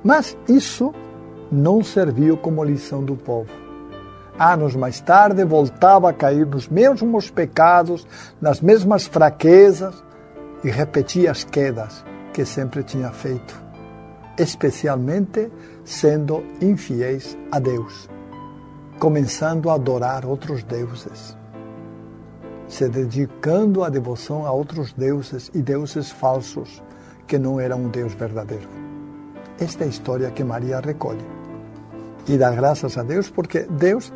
[0.04, 0.92] Mas isso
[1.52, 3.52] não serviu como lição do povo.
[4.40, 8.08] Anos mais tarde, voltava a cair nos mesmos pecados,
[8.42, 10.04] nas mesmas fraquezas
[10.64, 13.56] e repetia as quedas que sempre tinha feito,
[14.36, 15.52] especialmente
[15.86, 18.10] sendo infiéis a Deus,
[19.00, 21.38] começando a adorar outros deuses,
[22.68, 26.84] se dedicando à devoção a outros deuses e deuses falsos
[27.28, 28.68] que não eram um Deus verdadeiro.
[29.60, 31.26] Esta é a história que Maria recolhe.
[32.28, 34.12] E dá graças a Deus porque Deus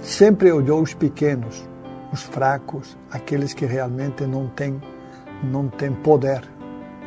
[0.00, 1.68] sempre olhou os pequenos,
[2.12, 4.80] os fracos, aqueles que realmente não têm,
[5.42, 6.42] não têm poder.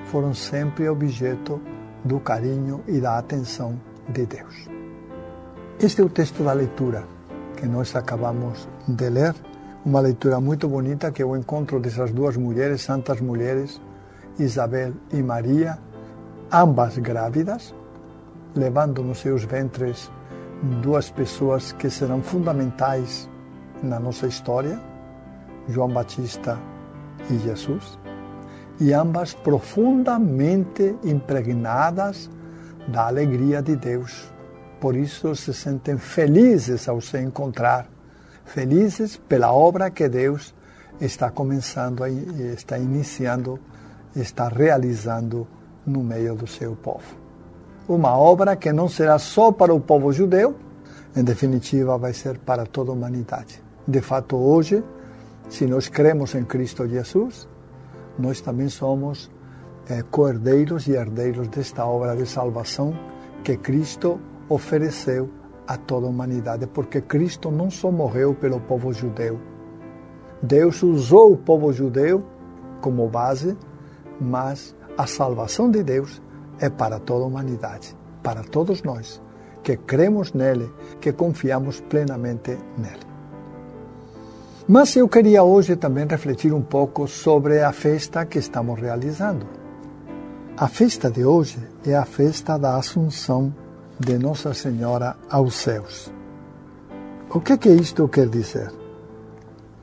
[0.05, 1.61] Foram sempre objeto
[2.03, 4.70] do carinho e da atenção de Deus.
[5.83, 7.03] Este é o texto da leitura
[7.57, 9.33] que nós acabamos de ler,
[9.83, 13.81] uma leitura muito bonita que é o encontro dessas duas mulheres, santas mulheres,
[14.37, 15.79] Isabel e Maria,
[16.51, 17.73] ambas grávidas,
[18.55, 20.11] levando nos seus ventres
[20.83, 23.27] duas pessoas que serão fundamentais
[23.81, 24.79] na nossa história,
[25.67, 26.59] João Batista
[27.27, 27.97] e Jesus,
[28.79, 32.29] e ambas profundamente impregnadas
[32.87, 34.31] da alegria de Deus.
[34.81, 37.87] Por isso se sentem felizes ao se encontrar,
[38.43, 40.55] felizes pela obra que Deus
[40.99, 43.59] está começando, está iniciando,
[44.15, 45.47] está realizando
[45.85, 47.15] no meio do seu povo.
[47.87, 50.55] Uma obra que não será só para o povo judeu,
[51.15, 53.61] em definitiva, vai ser para toda a humanidade.
[53.87, 54.83] De fato, hoje,
[55.47, 57.47] se nós cremos em Cristo Jesus,
[58.17, 59.29] nós também somos
[59.87, 62.97] é, coerdeiros e herdeiros desta obra de salvação
[63.43, 64.19] que Cristo
[64.53, 65.29] ofereceu
[65.67, 69.39] a toda a humanidade, porque Cristo não só morreu pelo povo judeu.
[70.41, 72.23] Deus usou o povo judeu
[72.81, 73.57] como base,
[74.19, 76.21] mas a salvação de Deus
[76.59, 79.21] é para toda a humanidade, para todos nós
[79.63, 83.05] que cremos nele, que confiamos plenamente nele.
[84.67, 89.45] Mas eu queria hoje também refletir um pouco sobre a festa que estamos realizando.
[90.57, 93.53] A festa de hoje é a festa da Assunção
[94.01, 96.11] de Nossa Senhora aos céus.
[97.29, 98.71] O que, que isto quer dizer?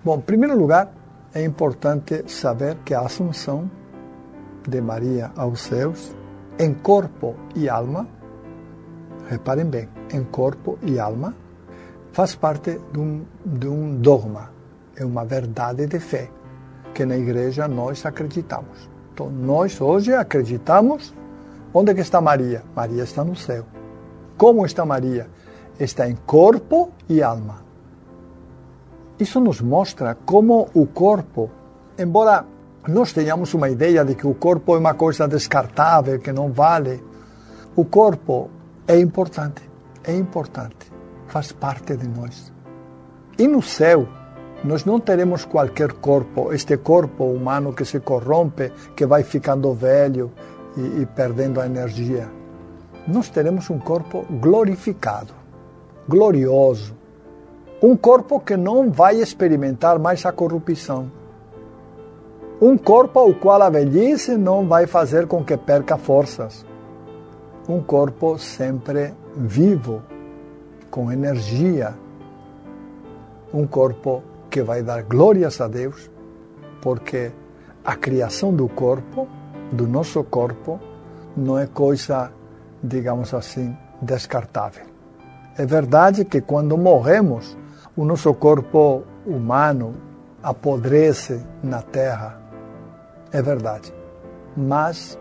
[0.05, 0.93] Bom, em primeiro lugar,
[1.33, 3.71] é importante saber que a Assunção
[4.69, 6.17] de Maria aos céus,
[6.59, 8.09] em corpo e alma,
[9.29, 11.33] reparem bem, em corpo e alma,
[12.11, 14.51] faz parte de um, de um dogma,
[14.97, 16.29] é uma verdade de fé
[16.93, 18.91] que na igreja nós acreditamos.
[19.15, 21.15] Então, nós hoje acreditamos
[21.73, 22.65] onde que está Maria?
[22.75, 23.78] Maria está no céu.
[24.39, 25.27] Como está Maria?
[25.81, 27.65] Está em corpo e alma.
[29.19, 31.51] Isso nos mostra como o corpo,
[31.99, 32.45] embora
[32.87, 37.03] nós tenhamos uma ideia de que o corpo é uma coisa descartável, que não vale.
[37.75, 38.49] O corpo
[38.87, 39.69] é importante,
[40.05, 40.93] é importante,
[41.27, 42.53] faz parte de nós.
[43.37, 44.07] E no céu,
[44.63, 50.31] nós não teremos qualquer corpo, este corpo humano que se corrompe, que vai ficando velho
[50.77, 52.38] e, e perdendo a energia.
[53.09, 55.33] Nós teremos um corpo glorificado,
[56.09, 56.95] glorioso.
[57.83, 61.11] Um corpo que não vai experimentar mais a corrupção
[62.61, 66.67] um corpo ao qual a velhice não vai fazer com que perca forças.
[67.69, 70.03] Um corpo sempre vivo,
[70.91, 71.95] com energia.
[73.55, 76.11] Um corpo que vai dar glórias a Deus,
[76.83, 77.31] porque
[77.85, 79.29] a criação do corpo,
[79.71, 80.81] do nosso corpo,
[81.37, 82.33] não é coisa,
[82.83, 84.85] digamos assim, descartável.
[85.57, 87.57] É verdade que quando morremos,
[87.97, 89.95] o nosso corpo humano
[90.43, 92.41] apodrece na terra,
[93.33, 93.93] é verdade.
[94.57, 95.19] Mas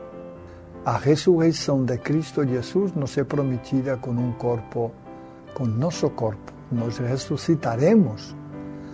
[0.86, 4.92] a ressurreição de Cristo Jesus nos é prometida com um corpo,
[5.54, 6.54] com nosso corpo.
[6.72, 8.37] Nós ressuscitaremos.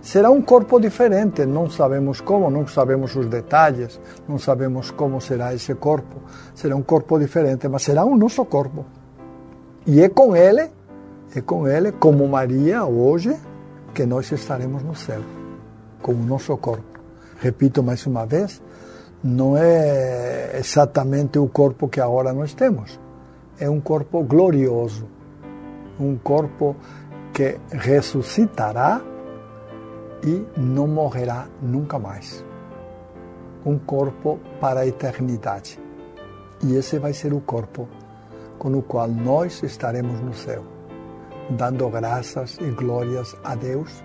[0.04, 3.98] Será um corpo diferente, não sabemos como, não sabemos os detalhes,
[4.28, 6.20] não sabemos como será esse corpo.
[6.54, 8.84] Será um corpo diferente, mas será o nosso corpo.
[9.86, 10.68] E é com ele,
[11.34, 13.34] é com ele, como Maria hoje,
[13.94, 15.22] que nós estaremos no céu,
[16.02, 17.00] com o nosso corpo.
[17.40, 18.62] Repito mais uma vez,
[19.22, 23.00] não é exatamente o corpo que agora nós temos.
[23.58, 25.08] É um corpo glorioso,
[25.98, 26.76] um corpo
[27.32, 29.00] que ressuscitará
[30.24, 32.44] e não morrerá nunca mais.
[33.64, 35.78] Um corpo para a eternidade.
[36.62, 37.88] E esse vai ser o corpo
[38.58, 40.64] com o qual nós estaremos no céu,
[41.50, 44.02] dando graças e glórias a Deus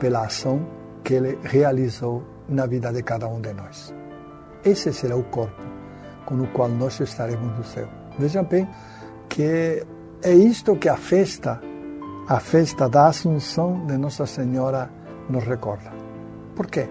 [0.00, 0.66] pela ação
[1.04, 3.94] que Ele realizou na vida de cada um de nós.
[4.64, 5.62] Esse será o corpo
[6.24, 7.88] com o qual nós estaremos no céu.
[8.18, 8.66] Veja bem
[9.28, 9.84] que
[10.22, 11.60] é isto que a festa,
[12.28, 14.88] a festa da Assunção de Nossa Senhora
[15.28, 15.92] nos recorda.
[16.54, 16.88] Por quê?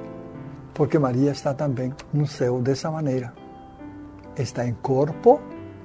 [0.73, 3.33] Porque Maria está também no céu dessa maneira.
[4.37, 5.39] Está em corpo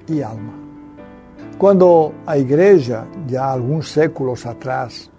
[0.07, 0.53] e alma.
[1.57, 5.11] Quando a igreja, já alguns séculos atrás,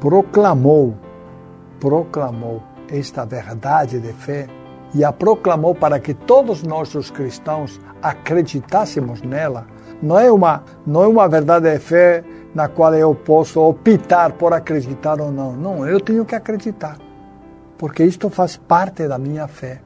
[0.00, 0.94] proclamou,
[1.80, 4.46] proclamou esta verdade de fé
[4.94, 9.66] e a proclamou para que todos nós os cristãos acreditássemos nela,
[10.02, 12.22] não é uma não é uma verdade de fé
[12.54, 15.52] na qual eu posso optar por acreditar ou não.
[15.52, 16.98] Não, eu tenho que acreditar.
[17.76, 19.80] Porque isto faz parte da minha fé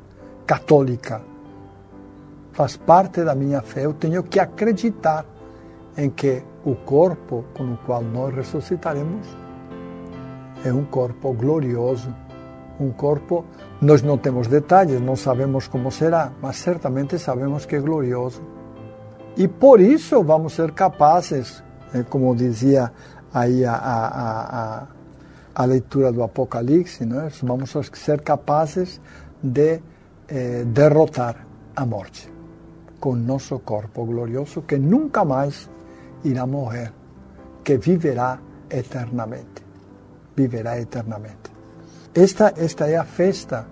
[0.46, 1.22] católica.
[2.52, 3.86] Faz parte da minha fé.
[3.86, 5.24] Eu tenho que acreditar
[5.96, 9.26] em que o corpo com o qual nós ressuscitaremos
[10.64, 12.14] é um corpo glorioso,
[12.78, 13.44] um corpo.
[13.80, 18.42] Nós não temos detalhes, não sabemos como será, mas certamente sabemos que é glorioso.
[19.36, 21.62] E por isso vamos ser capazes,
[21.92, 22.92] né, como dizia
[23.32, 24.86] aí a, a, a,
[25.54, 29.00] a leitura do Apocalipse, né, vamos ser capazes
[29.42, 29.80] de
[30.28, 32.32] eh, derrotar a morte
[33.00, 35.70] com nosso corpo glorioso que nunca mais
[36.24, 36.92] irá morrer,
[37.64, 39.64] que viverá eternamente.
[40.36, 41.50] Viverá eternamente.
[42.14, 43.66] Esta, esta é a festa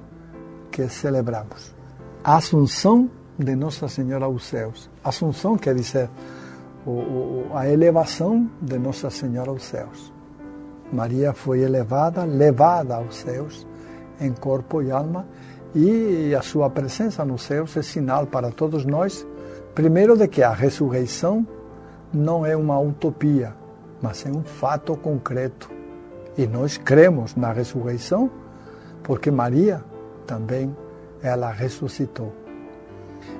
[0.70, 1.74] que celebramos.
[2.22, 4.90] A Assunção de Nossa Senhora aos céus.
[5.02, 6.08] Assunção quer dizer
[6.86, 10.12] o, a elevação de Nossa Senhora aos céus.
[10.92, 13.66] Maria foi elevada, levada aos céus
[14.20, 15.26] em corpo e alma,
[15.74, 19.26] e a sua presença nos céus é sinal para todos nós,
[19.74, 21.46] primeiro, de que a ressurreição
[22.14, 23.52] não é uma utopia,
[24.00, 25.70] mas é um fato concreto.
[26.38, 28.30] E nós cremos na ressurreição
[29.02, 29.84] porque Maria
[30.26, 30.74] também
[31.22, 32.32] ela ressuscitou.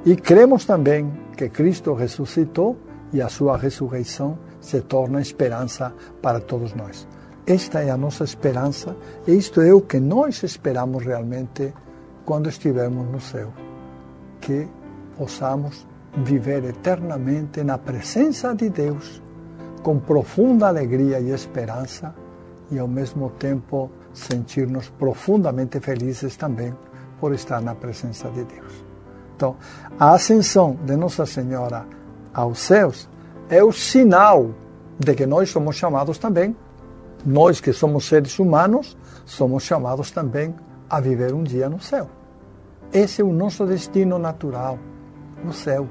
[0.05, 2.77] E cremos também que Cristo ressuscitou
[3.13, 7.07] e a sua ressurreição se torna esperança para todos nós.
[7.47, 8.97] Esta é a nossa esperança
[9.27, 11.73] e isto é o que nós esperamos realmente
[12.25, 13.53] quando estivermos no céu.
[14.41, 14.67] Que
[15.17, 15.87] possamos
[16.25, 19.23] viver eternamente na presença de Deus
[19.83, 22.13] com profunda alegria e esperança
[22.71, 26.75] e ao mesmo tempo sentir-nos profundamente felizes também
[27.21, 28.85] por estar na presença de Deus.
[29.37, 29.57] Então,
[29.99, 31.87] a ascensão de Nossa Senhora
[32.37, 33.09] aos céus
[33.49, 34.51] é o sinal
[34.99, 36.55] de que nós somos chamados também,
[37.25, 40.55] nós que somos seres humanos, somos chamados também
[40.89, 42.09] a viver um dia no céu.
[42.93, 44.79] Esse é o nosso destino natural,
[45.43, 45.89] no céu.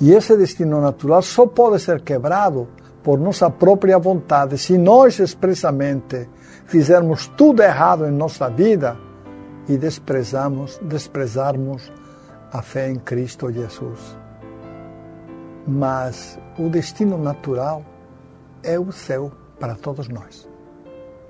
[0.00, 2.68] E esse destino natural só pode ser quebrado
[3.02, 6.28] por nossa própria vontade se nós expressamente
[6.66, 8.96] fizermos tudo errado em nossa vida
[9.68, 11.90] e desprezamos, desprezarmos
[12.52, 14.25] a fé em Cristo Jesus.
[15.66, 17.84] Mas o destino natural
[18.62, 20.48] é o céu para todos nós.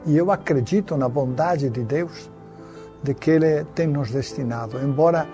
[0.05, 2.31] E eu acredito na bondade de Deus,
[3.03, 4.79] de que Ele tem nos destinado.
[4.79, 5.27] Embora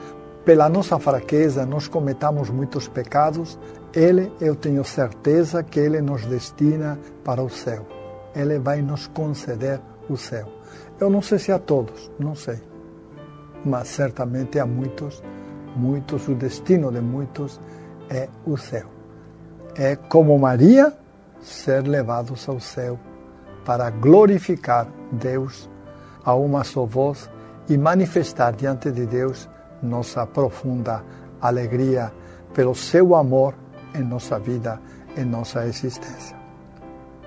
[0.45, 3.59] pela nossa fraqueza nós cometamos muitos pecados,
[3.95, 7.87] Ele, eu tenho certeza que Ele nos destina para o céu.
[8.35, 10.49] Ele vai nos conceder o céu.
[10.99, 12.73] Eu não sei se a todos, não sei
[13.65, 15.23] mas certamente a muitos,
[15.77, 17.61] muitos, o destino de muitos
[18.11, 18.92] é o céu.
[19.75, 20.93] É como Maria
[21.41, 22.99] ser levados ao céu
[23.65, 25.69] para glorificar Deus
[26.25, 27.31] a uma só voz
[27.69, 29.49] e manifestar diante de Deus
[29.83, 31.03] nossa profunda
[31.41, 32.13] alegria
[32.55, 33.55] pelo seu amor
[33.95, 34.81] em nossa vida,
[35.17, 36.42] em nossa existência.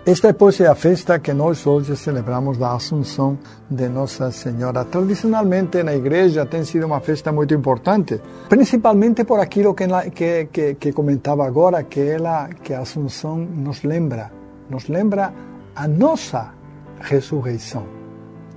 [0.08, 4.86] Esta, pois, é a festa que nós hoje celebramos da Assunção de Nossa Senhora.
[4.86, 10.76] Tradicionalmente, na igreja, tem sido uma festa muito importante, principalmente por aquilo que, que, que,
[10.76, 14.32] que comentava agora, que, ela, que a Assunção nos lembra,
[14.70, 15.34] nos lembra
[15.76, 16.54] a nossa
[17.00, 17.88] ressurreição.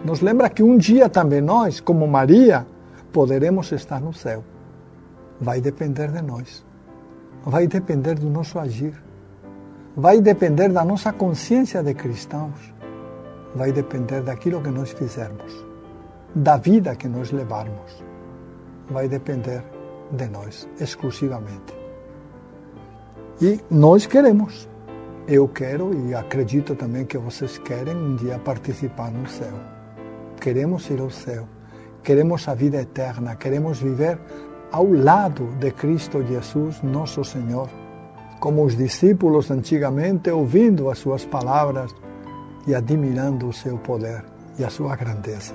[0.05, 2.67] Nos lembra que um dia também nós, como Maria,
[3.11, 4.45] poderemos estar no céu.
[5.41, 6.63] Vai depender de nós,
[7.43, 9.08] vai depender do nosso agir
[9.99, 12.73] vai depender da nossa consciência de cristãos,
[13.57, 15.67] vai depender daquilo que nós fizermos,
[16.33, 18.05] da vida que nós levarmos,
[18.89, 19.61] vai depender
[20.13, 21.77] de nós exclusivamente.
[23.43, 24.69] E nós queremos,
[25.27, 29.55] eu quero e acredito também que vocês querem um dia participar no céu.
[30.41, 31.49] Queremos ir ao céu,
[32.05, 34.17] queremos a vida eterna, queremos viver
[34.71, 37.69] ao lado de Cristo Jesus, nosso Senhor,
[38.39, 41.95] como os discípulos antigamente, ouvindo as suas palavras
[42.67, 44.25] e admirando o seu poder
[44.59, 45.55] e a sua grandeza.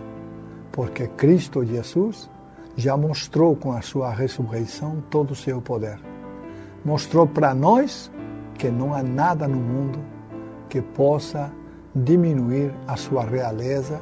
[0.71, 2.29] Porque Cristo Jesus
[2.75, 5.99] já mostrou com a sua ressurreição todo o seu poder.
[6.83, 8.11] Mostrou para nós
[8.55, 9.99] que não há nada no mundo
[10.69, 11.51] que possa
[11.95, 14.01] diminuir a sua realeza,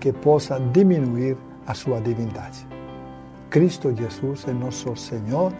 [0.00, 2.66] que possa diminuir a sua divindade.
[3.50, 5.52] Cristo Jesus é nosso Senhor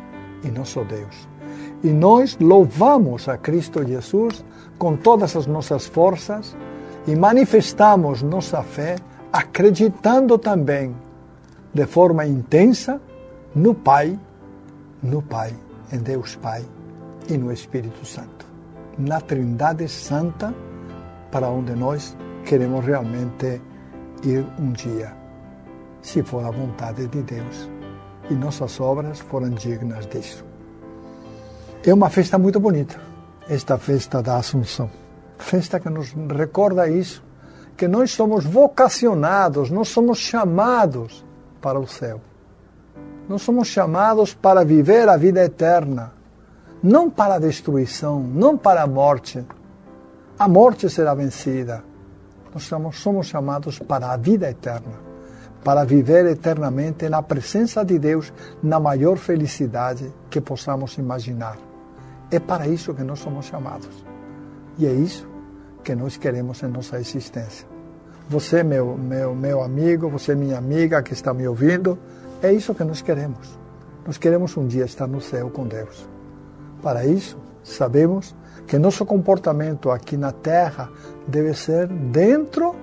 [0.43, 1.36] e nosso Deus.
[1.83, 4.45] E nós louvamos a Cristo Jesus
[4.79, 6.57] com todas as nossas forças
[7.07, 8.97] e manifestamos nossa fé
[9.33, 10.95] acreditando também
[11.73, 13.01] de forma intensa
[13.55, 14.19] no Pai,
[15.03, 15.55] no Pai,
[15.93, 16.65] em Deus Pai
[17.29, 18.47] e no Espírito Santo.
[18.99, 20.55] Na Trindade Santa,
[21.31, 22.17] para onde nós
[22.47, 23.61] queremos realmente
[24.25, 25.13] ir um dia,
[26.01, 27.69] se for a vontade de Deus
[28.31, 30.46] e nossas obras foram dignas disso.
[31.87, 32.97] É uma festa muito bonita,
[33.49, 34.91] esta festa da Assunção.
[35.39, 37.23] Festa que nos recorda isso,
[37.77, 41.25] que nós somos vocacionados, nós somos chamados
[41.63, 42.21] para o céu.
[43.29, 46.13] Nós somos chamados para viver a vida eterna,
[46.83, 49.47] não para a destruição, não para a morte.
[50.37, 51.85] A morte será vencida.
[52.53, 54.95] Nós somos, somos chamados para a vida eterna,
[55.63, 61.66] para viver eternamente na presença de Deus, na maior felicidade que possamos imaginar.
[62.31, 64.05] É para isso que nós somos chamados.
[64.79, 65.29] E é isso
[65.85, 67.67] que nós queremos em nossa existência.
[68.29, 71.97] Você, meu, meu, meu amigo, você, minha amiga que está me ouvindo,
[72.43, 73.57] é isso que nós queremos.
[74.05, 76.09] Nós queremos um dia estar no céu com Deus.
[76.83, 78.35] Para isso, sabemos
[78.67, 80.91] que nosso comportamento aqui na terra
[81.29, 82.75] deve ser dentro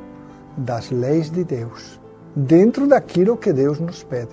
[0.56, 2.00] das leis de Deus,
[2.34, 4.32] dentro daquilo que Deus nos pede.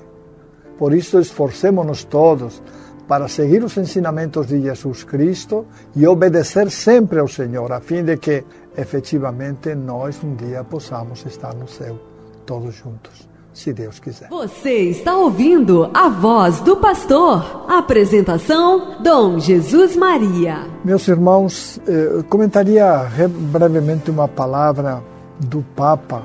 [0.79, 2.63] Por isso, esforcemos-nos todos
[3.11, 8.17] para seguir os ensinamentos de Jesus Cristo e obedecer sempre ao Senhor, a fim de
[8.17, 8.45] que
[8.79, 11.99] efetivamente nós um dia possamos estar no céu
[12.47, 14.29] todos juntos, se Deus quiser.
[14.29, 17.67] Você está ouvindo a voz do pastor.
[17.69, 20.69] Apresentação: Dom Jesus Maria.
[20.85, 23.09] Meus irmãos, eu comentaria
[23.51, 25.03] brevemente uma palavra
[25.41, 26.23] do Papa,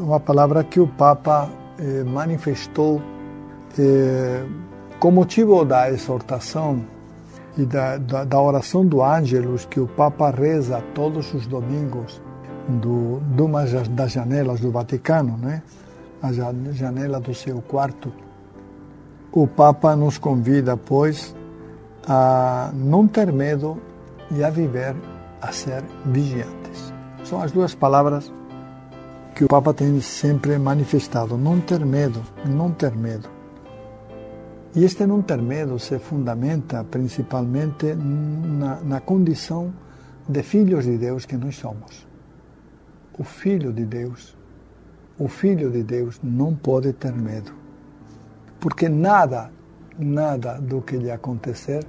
[0.00, 1.48] uma palavra que o Papa
[2.06, 3.00] manifestou
[5.02, 6.80] com motivo da exortação
[7.58, 12.22] e da, da, da, oração do Ângelus que o Papa reza todos os domingos
[12.68, 15.60] do, de uma das janelas do Vaticano, né?
[16.22, 16.30] a
[16.72, 18.12] janela do seu quarto,
[19.32, 21.34] o Papa nos convida, pois,
[22.06, 23.82] a não ter medo
[24.30, 24.94] e a viver,
[25.40, 26.94] a ser vigiantes.
[27.24, 28.32] São as duas palavras
[29.34, 33.41] que o Papa tem sempre manifestado: não ter medo, não ter medo.
[34.74, 39.72] E este não ter medo se fundamenta principalmente na, na condição
[40.26, 42.06] de filhos de Deus que nós somos.
[43.18, 44.34] O filho de Deus,
[45.18, 47.52] o filho de Deus não pode ter medo,
[48.58, 49.50] porque nada,
[49.98, 51.84] nada do que lhe acontecer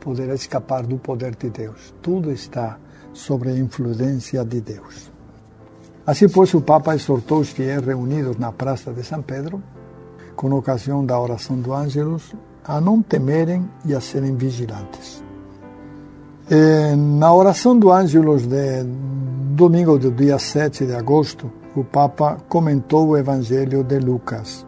[0.00, 1.92] poderá escapar do poder de Deus.
[2.00, 2.78] Tudo está
[3.12, 5.10] sobre a influência de Deus.
[6.06, 9.62] Assim, pois, o Papa exortou os fiéis reunidos na Praça de São Pedro
[10.36, 15.22] com ocasião da oração do Ângelus, a não temerem e a serem vigilantes.
[16.50, 18.84] E, na oração do Ângelus de
[19.54, 24.66] domingo do dia 7 de agosto, o Papa comentou o Evangelho de Lucas.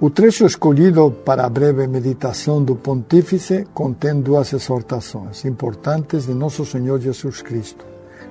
[0.00, 6.66] O trecho escolhido para a breve meditação do Pontífice contém duas exortações importantes de Nosso
[6.66, 7.86] Senhor Jesus Cristo.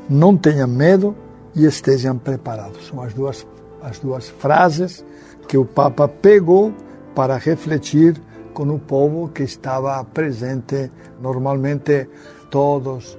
[0.09, 1.15] Não tenham medo
[1.55, 2.87] e estejam preparados.
[2.87, 3.47] São as duas,
[3.81, 5.03] as duas frases
[5.47, 6.73] que o Papa pegou
[7.15, 8.19] para refletir
[8.53, 10.91] com o povo que estava presente
[11.21, 12.07] normalmente
[12.49, 13.17] todos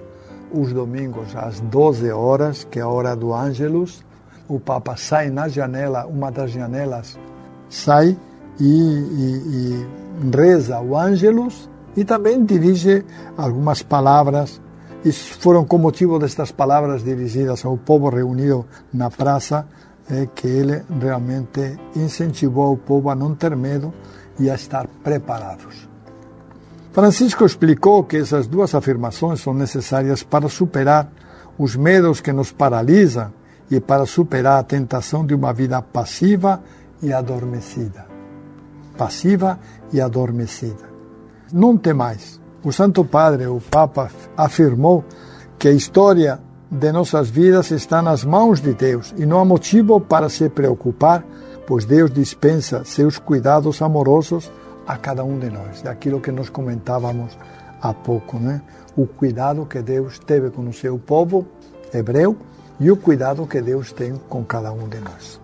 [0.52, 4.04] os domingos às 12 horas, que é a hora do Ângelus.
[4.48, 7.18] O Papa sai na janela, uma das janelas,
[7.68, 8.16] sai
[8.60, 9.86] e, e,
[10.30, 13.04] e reza o Ângelus e também dirige
[13.36, 14.60] algumas palavras.
[15.04, 19.66] E foram com motivo destas palavras dirigidas ao povo reunido na praça
[20.08, 23.92] é que ele realmente incentivou o povo a não ter medo
[24.38, 25.88] e a estar preparados.
[26.92, 31.10] Francisco explicou que essas duas afirmações são necessárias para superar
[31.58, 33.32] os medos que nos paralisam
[33.70, 36.62] e para superar a tentação de uma vida passiva
[37.02, 38.06] e adormecida.
[38.96, 39.58] Passiva
[39.92, 40.88] e adormecida.
[41.52, 42.40] Não tem mais.
[42.62, 45.04] O Santo Padre, o Papa, afirmou
[45.58, 46.40] que a história
[46.74, 51.24] de nossas vidas está nas mãos de Deus e não há motivo para se preocupar
[51.66, 54.50] pois Deus dispensa seus cuidados amorosos
[54.86, 55.84] a cada um de nós.
[55.84, 57.36] É aquilo que nós comentávamos
[57.80, 58.60] há pouco, né?
[58.96, 61.46] O cuidado que Deus teve com o seu povo
[61.92, 62.36] hebreu
[62.78, 65.40] e o cuidado que Deus tem com cada um de nós.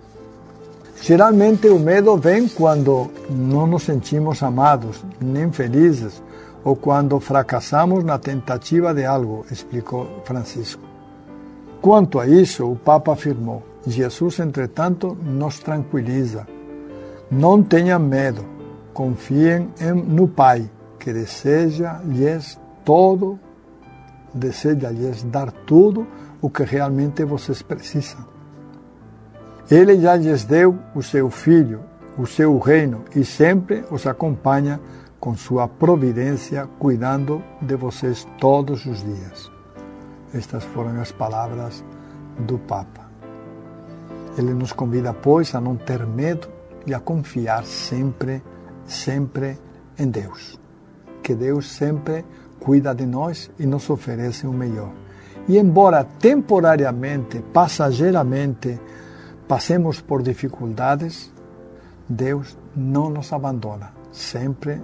[1.01, 6.23] Geralmente o medo vem quando não nos sentimos amados, nem felizes,
[6.63, 10.90] ou quando fracassamos na tentativa de algo, explicou Francisco.
[11.81, 16.47] Quanto a isso, o Papa afirmou: Jesus, entretanto, nos tranquiliza.
[17.31, 18.45] Não tenham medo,
[18.93, 19.71] confiem
[20.07, 23.39] no Pai, que deseja-lhes todo,
[24.35, 26.07] deseja-lhes dar tudo
[26.43, 28.27] o que realmente vocês precisam.
[29.71, 31.81] Ele já lhes deu o seu Filho,
[32.19, 34.81] o seu reino, e sempre os acompanha
[35.19, 39.60] com sua providência, cuidando de vocês todos os dias.
[40.33, 41.85] Estas foram as palavras
[42.39, 43.11] do Papa.
[44.39, 46.49] Ele nos convida, pois, a não ter medo
[46.87, 48.43] e a confiar sempre,
[48.85, 49.59] sempre
[49.99, 50.59] em Deus.
[51.23, 52.25] Que Deus sempre
[52.61, 54.93] cuida de nós e nos oferece o melhor.
[55.49, 58.81] E embora temporariamente, passageiramente,
[59.49, 61.33] passemos por dificuldades,
[62.09, 64.81] Deus não nos abandona, sempre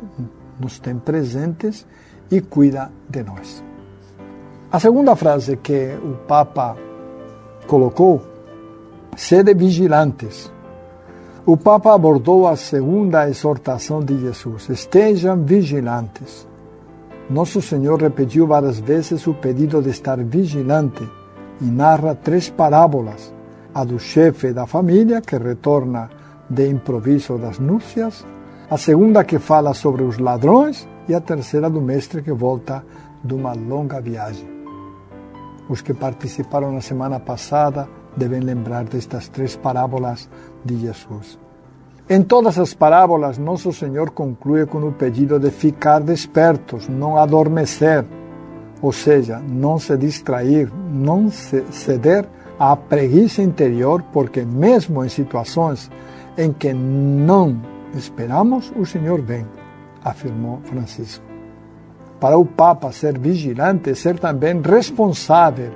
[0.59, 1.87] nos tem presentes
[2.31, 3.63] e cuida de nós.
[4.77, 6.77] A segunda frase que o Papa
[7.67, 8.21] colocou,
[9.17, 10.53] sede vigilantes.
[11.47, 16.47] O Papa abordou a segunda exortação de Jesus: estejam vigilantes.
[17.31, 21.09] Nosso Senhor repetiu várias vezes o pedido de estar vigilante
[21.59, 23.33] e narra três parábolas:
[23.75, 26.11] a do chefe da família, que retorna
[26.51, 28.27] de improviso das núpcias,
[28.69, 32.85] a segunda que fala sobre os ladrões e a terceira do mestre que volta
[33.25, 34.56] de uma longa viagem.
[35.69, 40.29] Os que participaram na semana passada devem lembrar destas três parábolas
[40.65, 41.39] de Jesus.
[42.09, 48.05] Em todas as parábolas, Nosso Senhor conclui com o pedido de ficar despertos, não adormecer,
[48.81, 52.29] ou seja, não se distrair, não ceder
[52.61, 55.91] à preguiça interior, porque mesmo em situações
[56.39, 57.61] em que não
[57.93, 59.45] esperamos, o Senhor vem,
[60.05, 61.26] afirmou Francisco.
[62.21, 65.71] Para o Papa, ser vigilante ser também responsável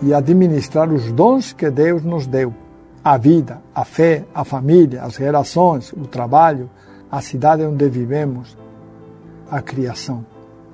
[0.00, 2.54] e administrar os dons que Deus nos deu:
[3.02, 6.70] a vida, a fé, a família, as relações, o trabalho,
[7.10, 8.56] a cidade onde vivemos,
[9.50, 10.24] a criação.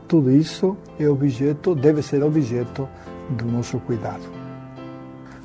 [0.06, 2.88] Tudo isso é objeto, deve ser objeto
[3.30, 4.22] do nosso cuidado.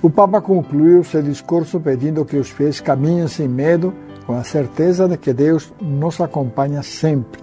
[0.02, 3.94] O Papa concluiu seu discurso pedindo que os fiéis caminhem sem medo,
[4.26, 7.43] com a certeza de que Deus nos acompanha sempre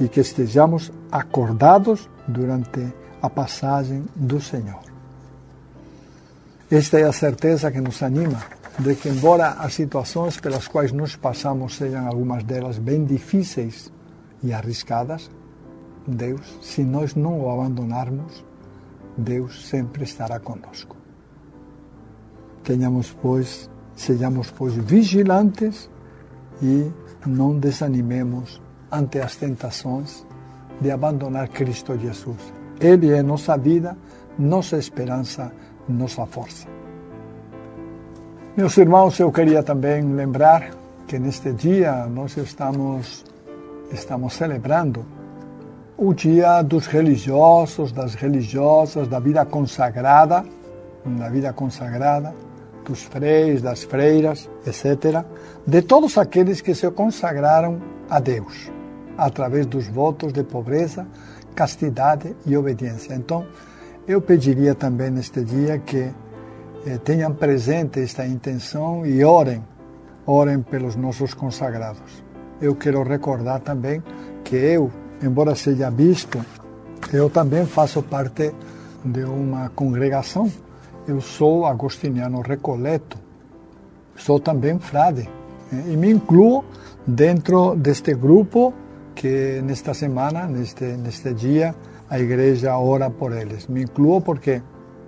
[0.00, 4.80] e que estejamos acordados durante a passagem do Senhor.
[6.70, 8.42] Esta é a certeza que nos anima
[8.78, 13.90] de que, embora as situações pelas quais nós passamos sejam algumas delas bem difíceis
[14.42, 15.30] e arriscadas,
[16.06, 18.44] Deus, se nós não o abandonarmos,
[19.16, 20.96] Deus sempre estará conosco.
[22.62, 25.90] Tenhamos, pois, sejamos, pois, vigilantes
[26.62, 26.90] e
[27.26, 28.60] não desanimemos
[28.90, 30.26] ante as tentações
[30.80, 32.38] de abandonar Cristo Jesus.
[32.80, 33.96] Ele é nossa vida,
[34.38, 35.52] nossa esperança,
[35.88, 36.68] nossa força.
[38.56, 40.70] Meus irmãos, eu queria também lembrar
[41.06, 43.24] que neste dia nós estamos,
[43.92, 45.04] estamos celebrando
[45.96, 50.44] o dia dos religiosos, das religiosas, da vida consagrada,
[51.04, 52.34] da vida consagrada,
[52.84, 55.24] dos freis, das freiras, etc.,
[55.66, 58.77] de todos aqueles que se consagraram a Deus
[59.18, 61.06] através dos votos de pobreza,
[61.54, 63.14] castidade e obediência.
[63.14, 63.44] Então,
[64.06, 66.08] eu pediria também neste dia que
[66.86, 69.62] eh, tenham presente esta intenção e orem,
[70.24, 72.22] orem pelos nossos consagrados.
[72.60, 74.02] Eu quero recordar também
[74.44, 74.90] que eu,
[75.20, 76.40] embora seja bispo,
[77.12, 78.54] eu também faço parte
[79.04, 80.50] de uma congregação.
[81.06, 83.18] Eu sou agostiniano recoleto,
[84.14, 85.28] sou também frade
[85.72, 86.64] eh, e me incluo
[87.04, 88.72] dentro deste grupo
[89.18, 91.74] que nesta semana, neste, neste dia,
[92.08, 93.66] a igreja ora por eles.
[93.66, 94.62] Me incluo porque,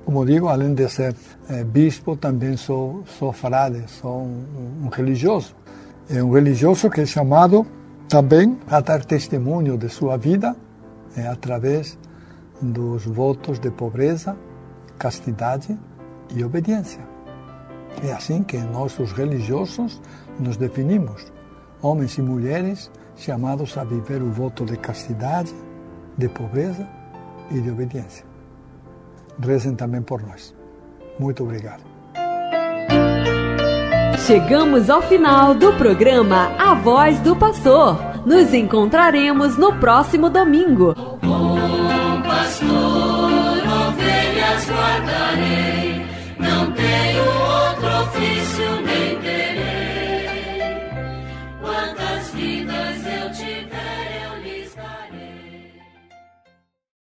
[0.04, 1.14] como digo, além de ser
[1.48, 5.54] é, bispo, também sou, sou frade, sou um, um religioso.
[6.10, 7.64] É um religioso que é chamado
[8.08, 10.56] também a dar testemunho de sua vida
[11.16, 11.96] é, através
[12.60, 14.36] dos votos de pobreza,
[14.98, 15.78] castidade
[16.34, 17.00] e obediência.
[18.02, 20.02] É assim que nós, os religiosos,
[20.36, 21.32] nos definimos,
[21.80, 22.90] homens e mulheres
[23.20, 25.54] chamados a viver o voto de castidade,
[26.16, 26.88] de pobreza
[27.50, 28.24] e de obediência.
[29.38, 30.54] Rezem também por nós.
[31.18, 31.82] Muito obrigado.
[34.26, 37.98] chegamos ao final do programa A Voz do Pastor.
[38.24, 40.94] Nos encontraremos no próximo domingo.
[41.20, 42.89] Bom pastor.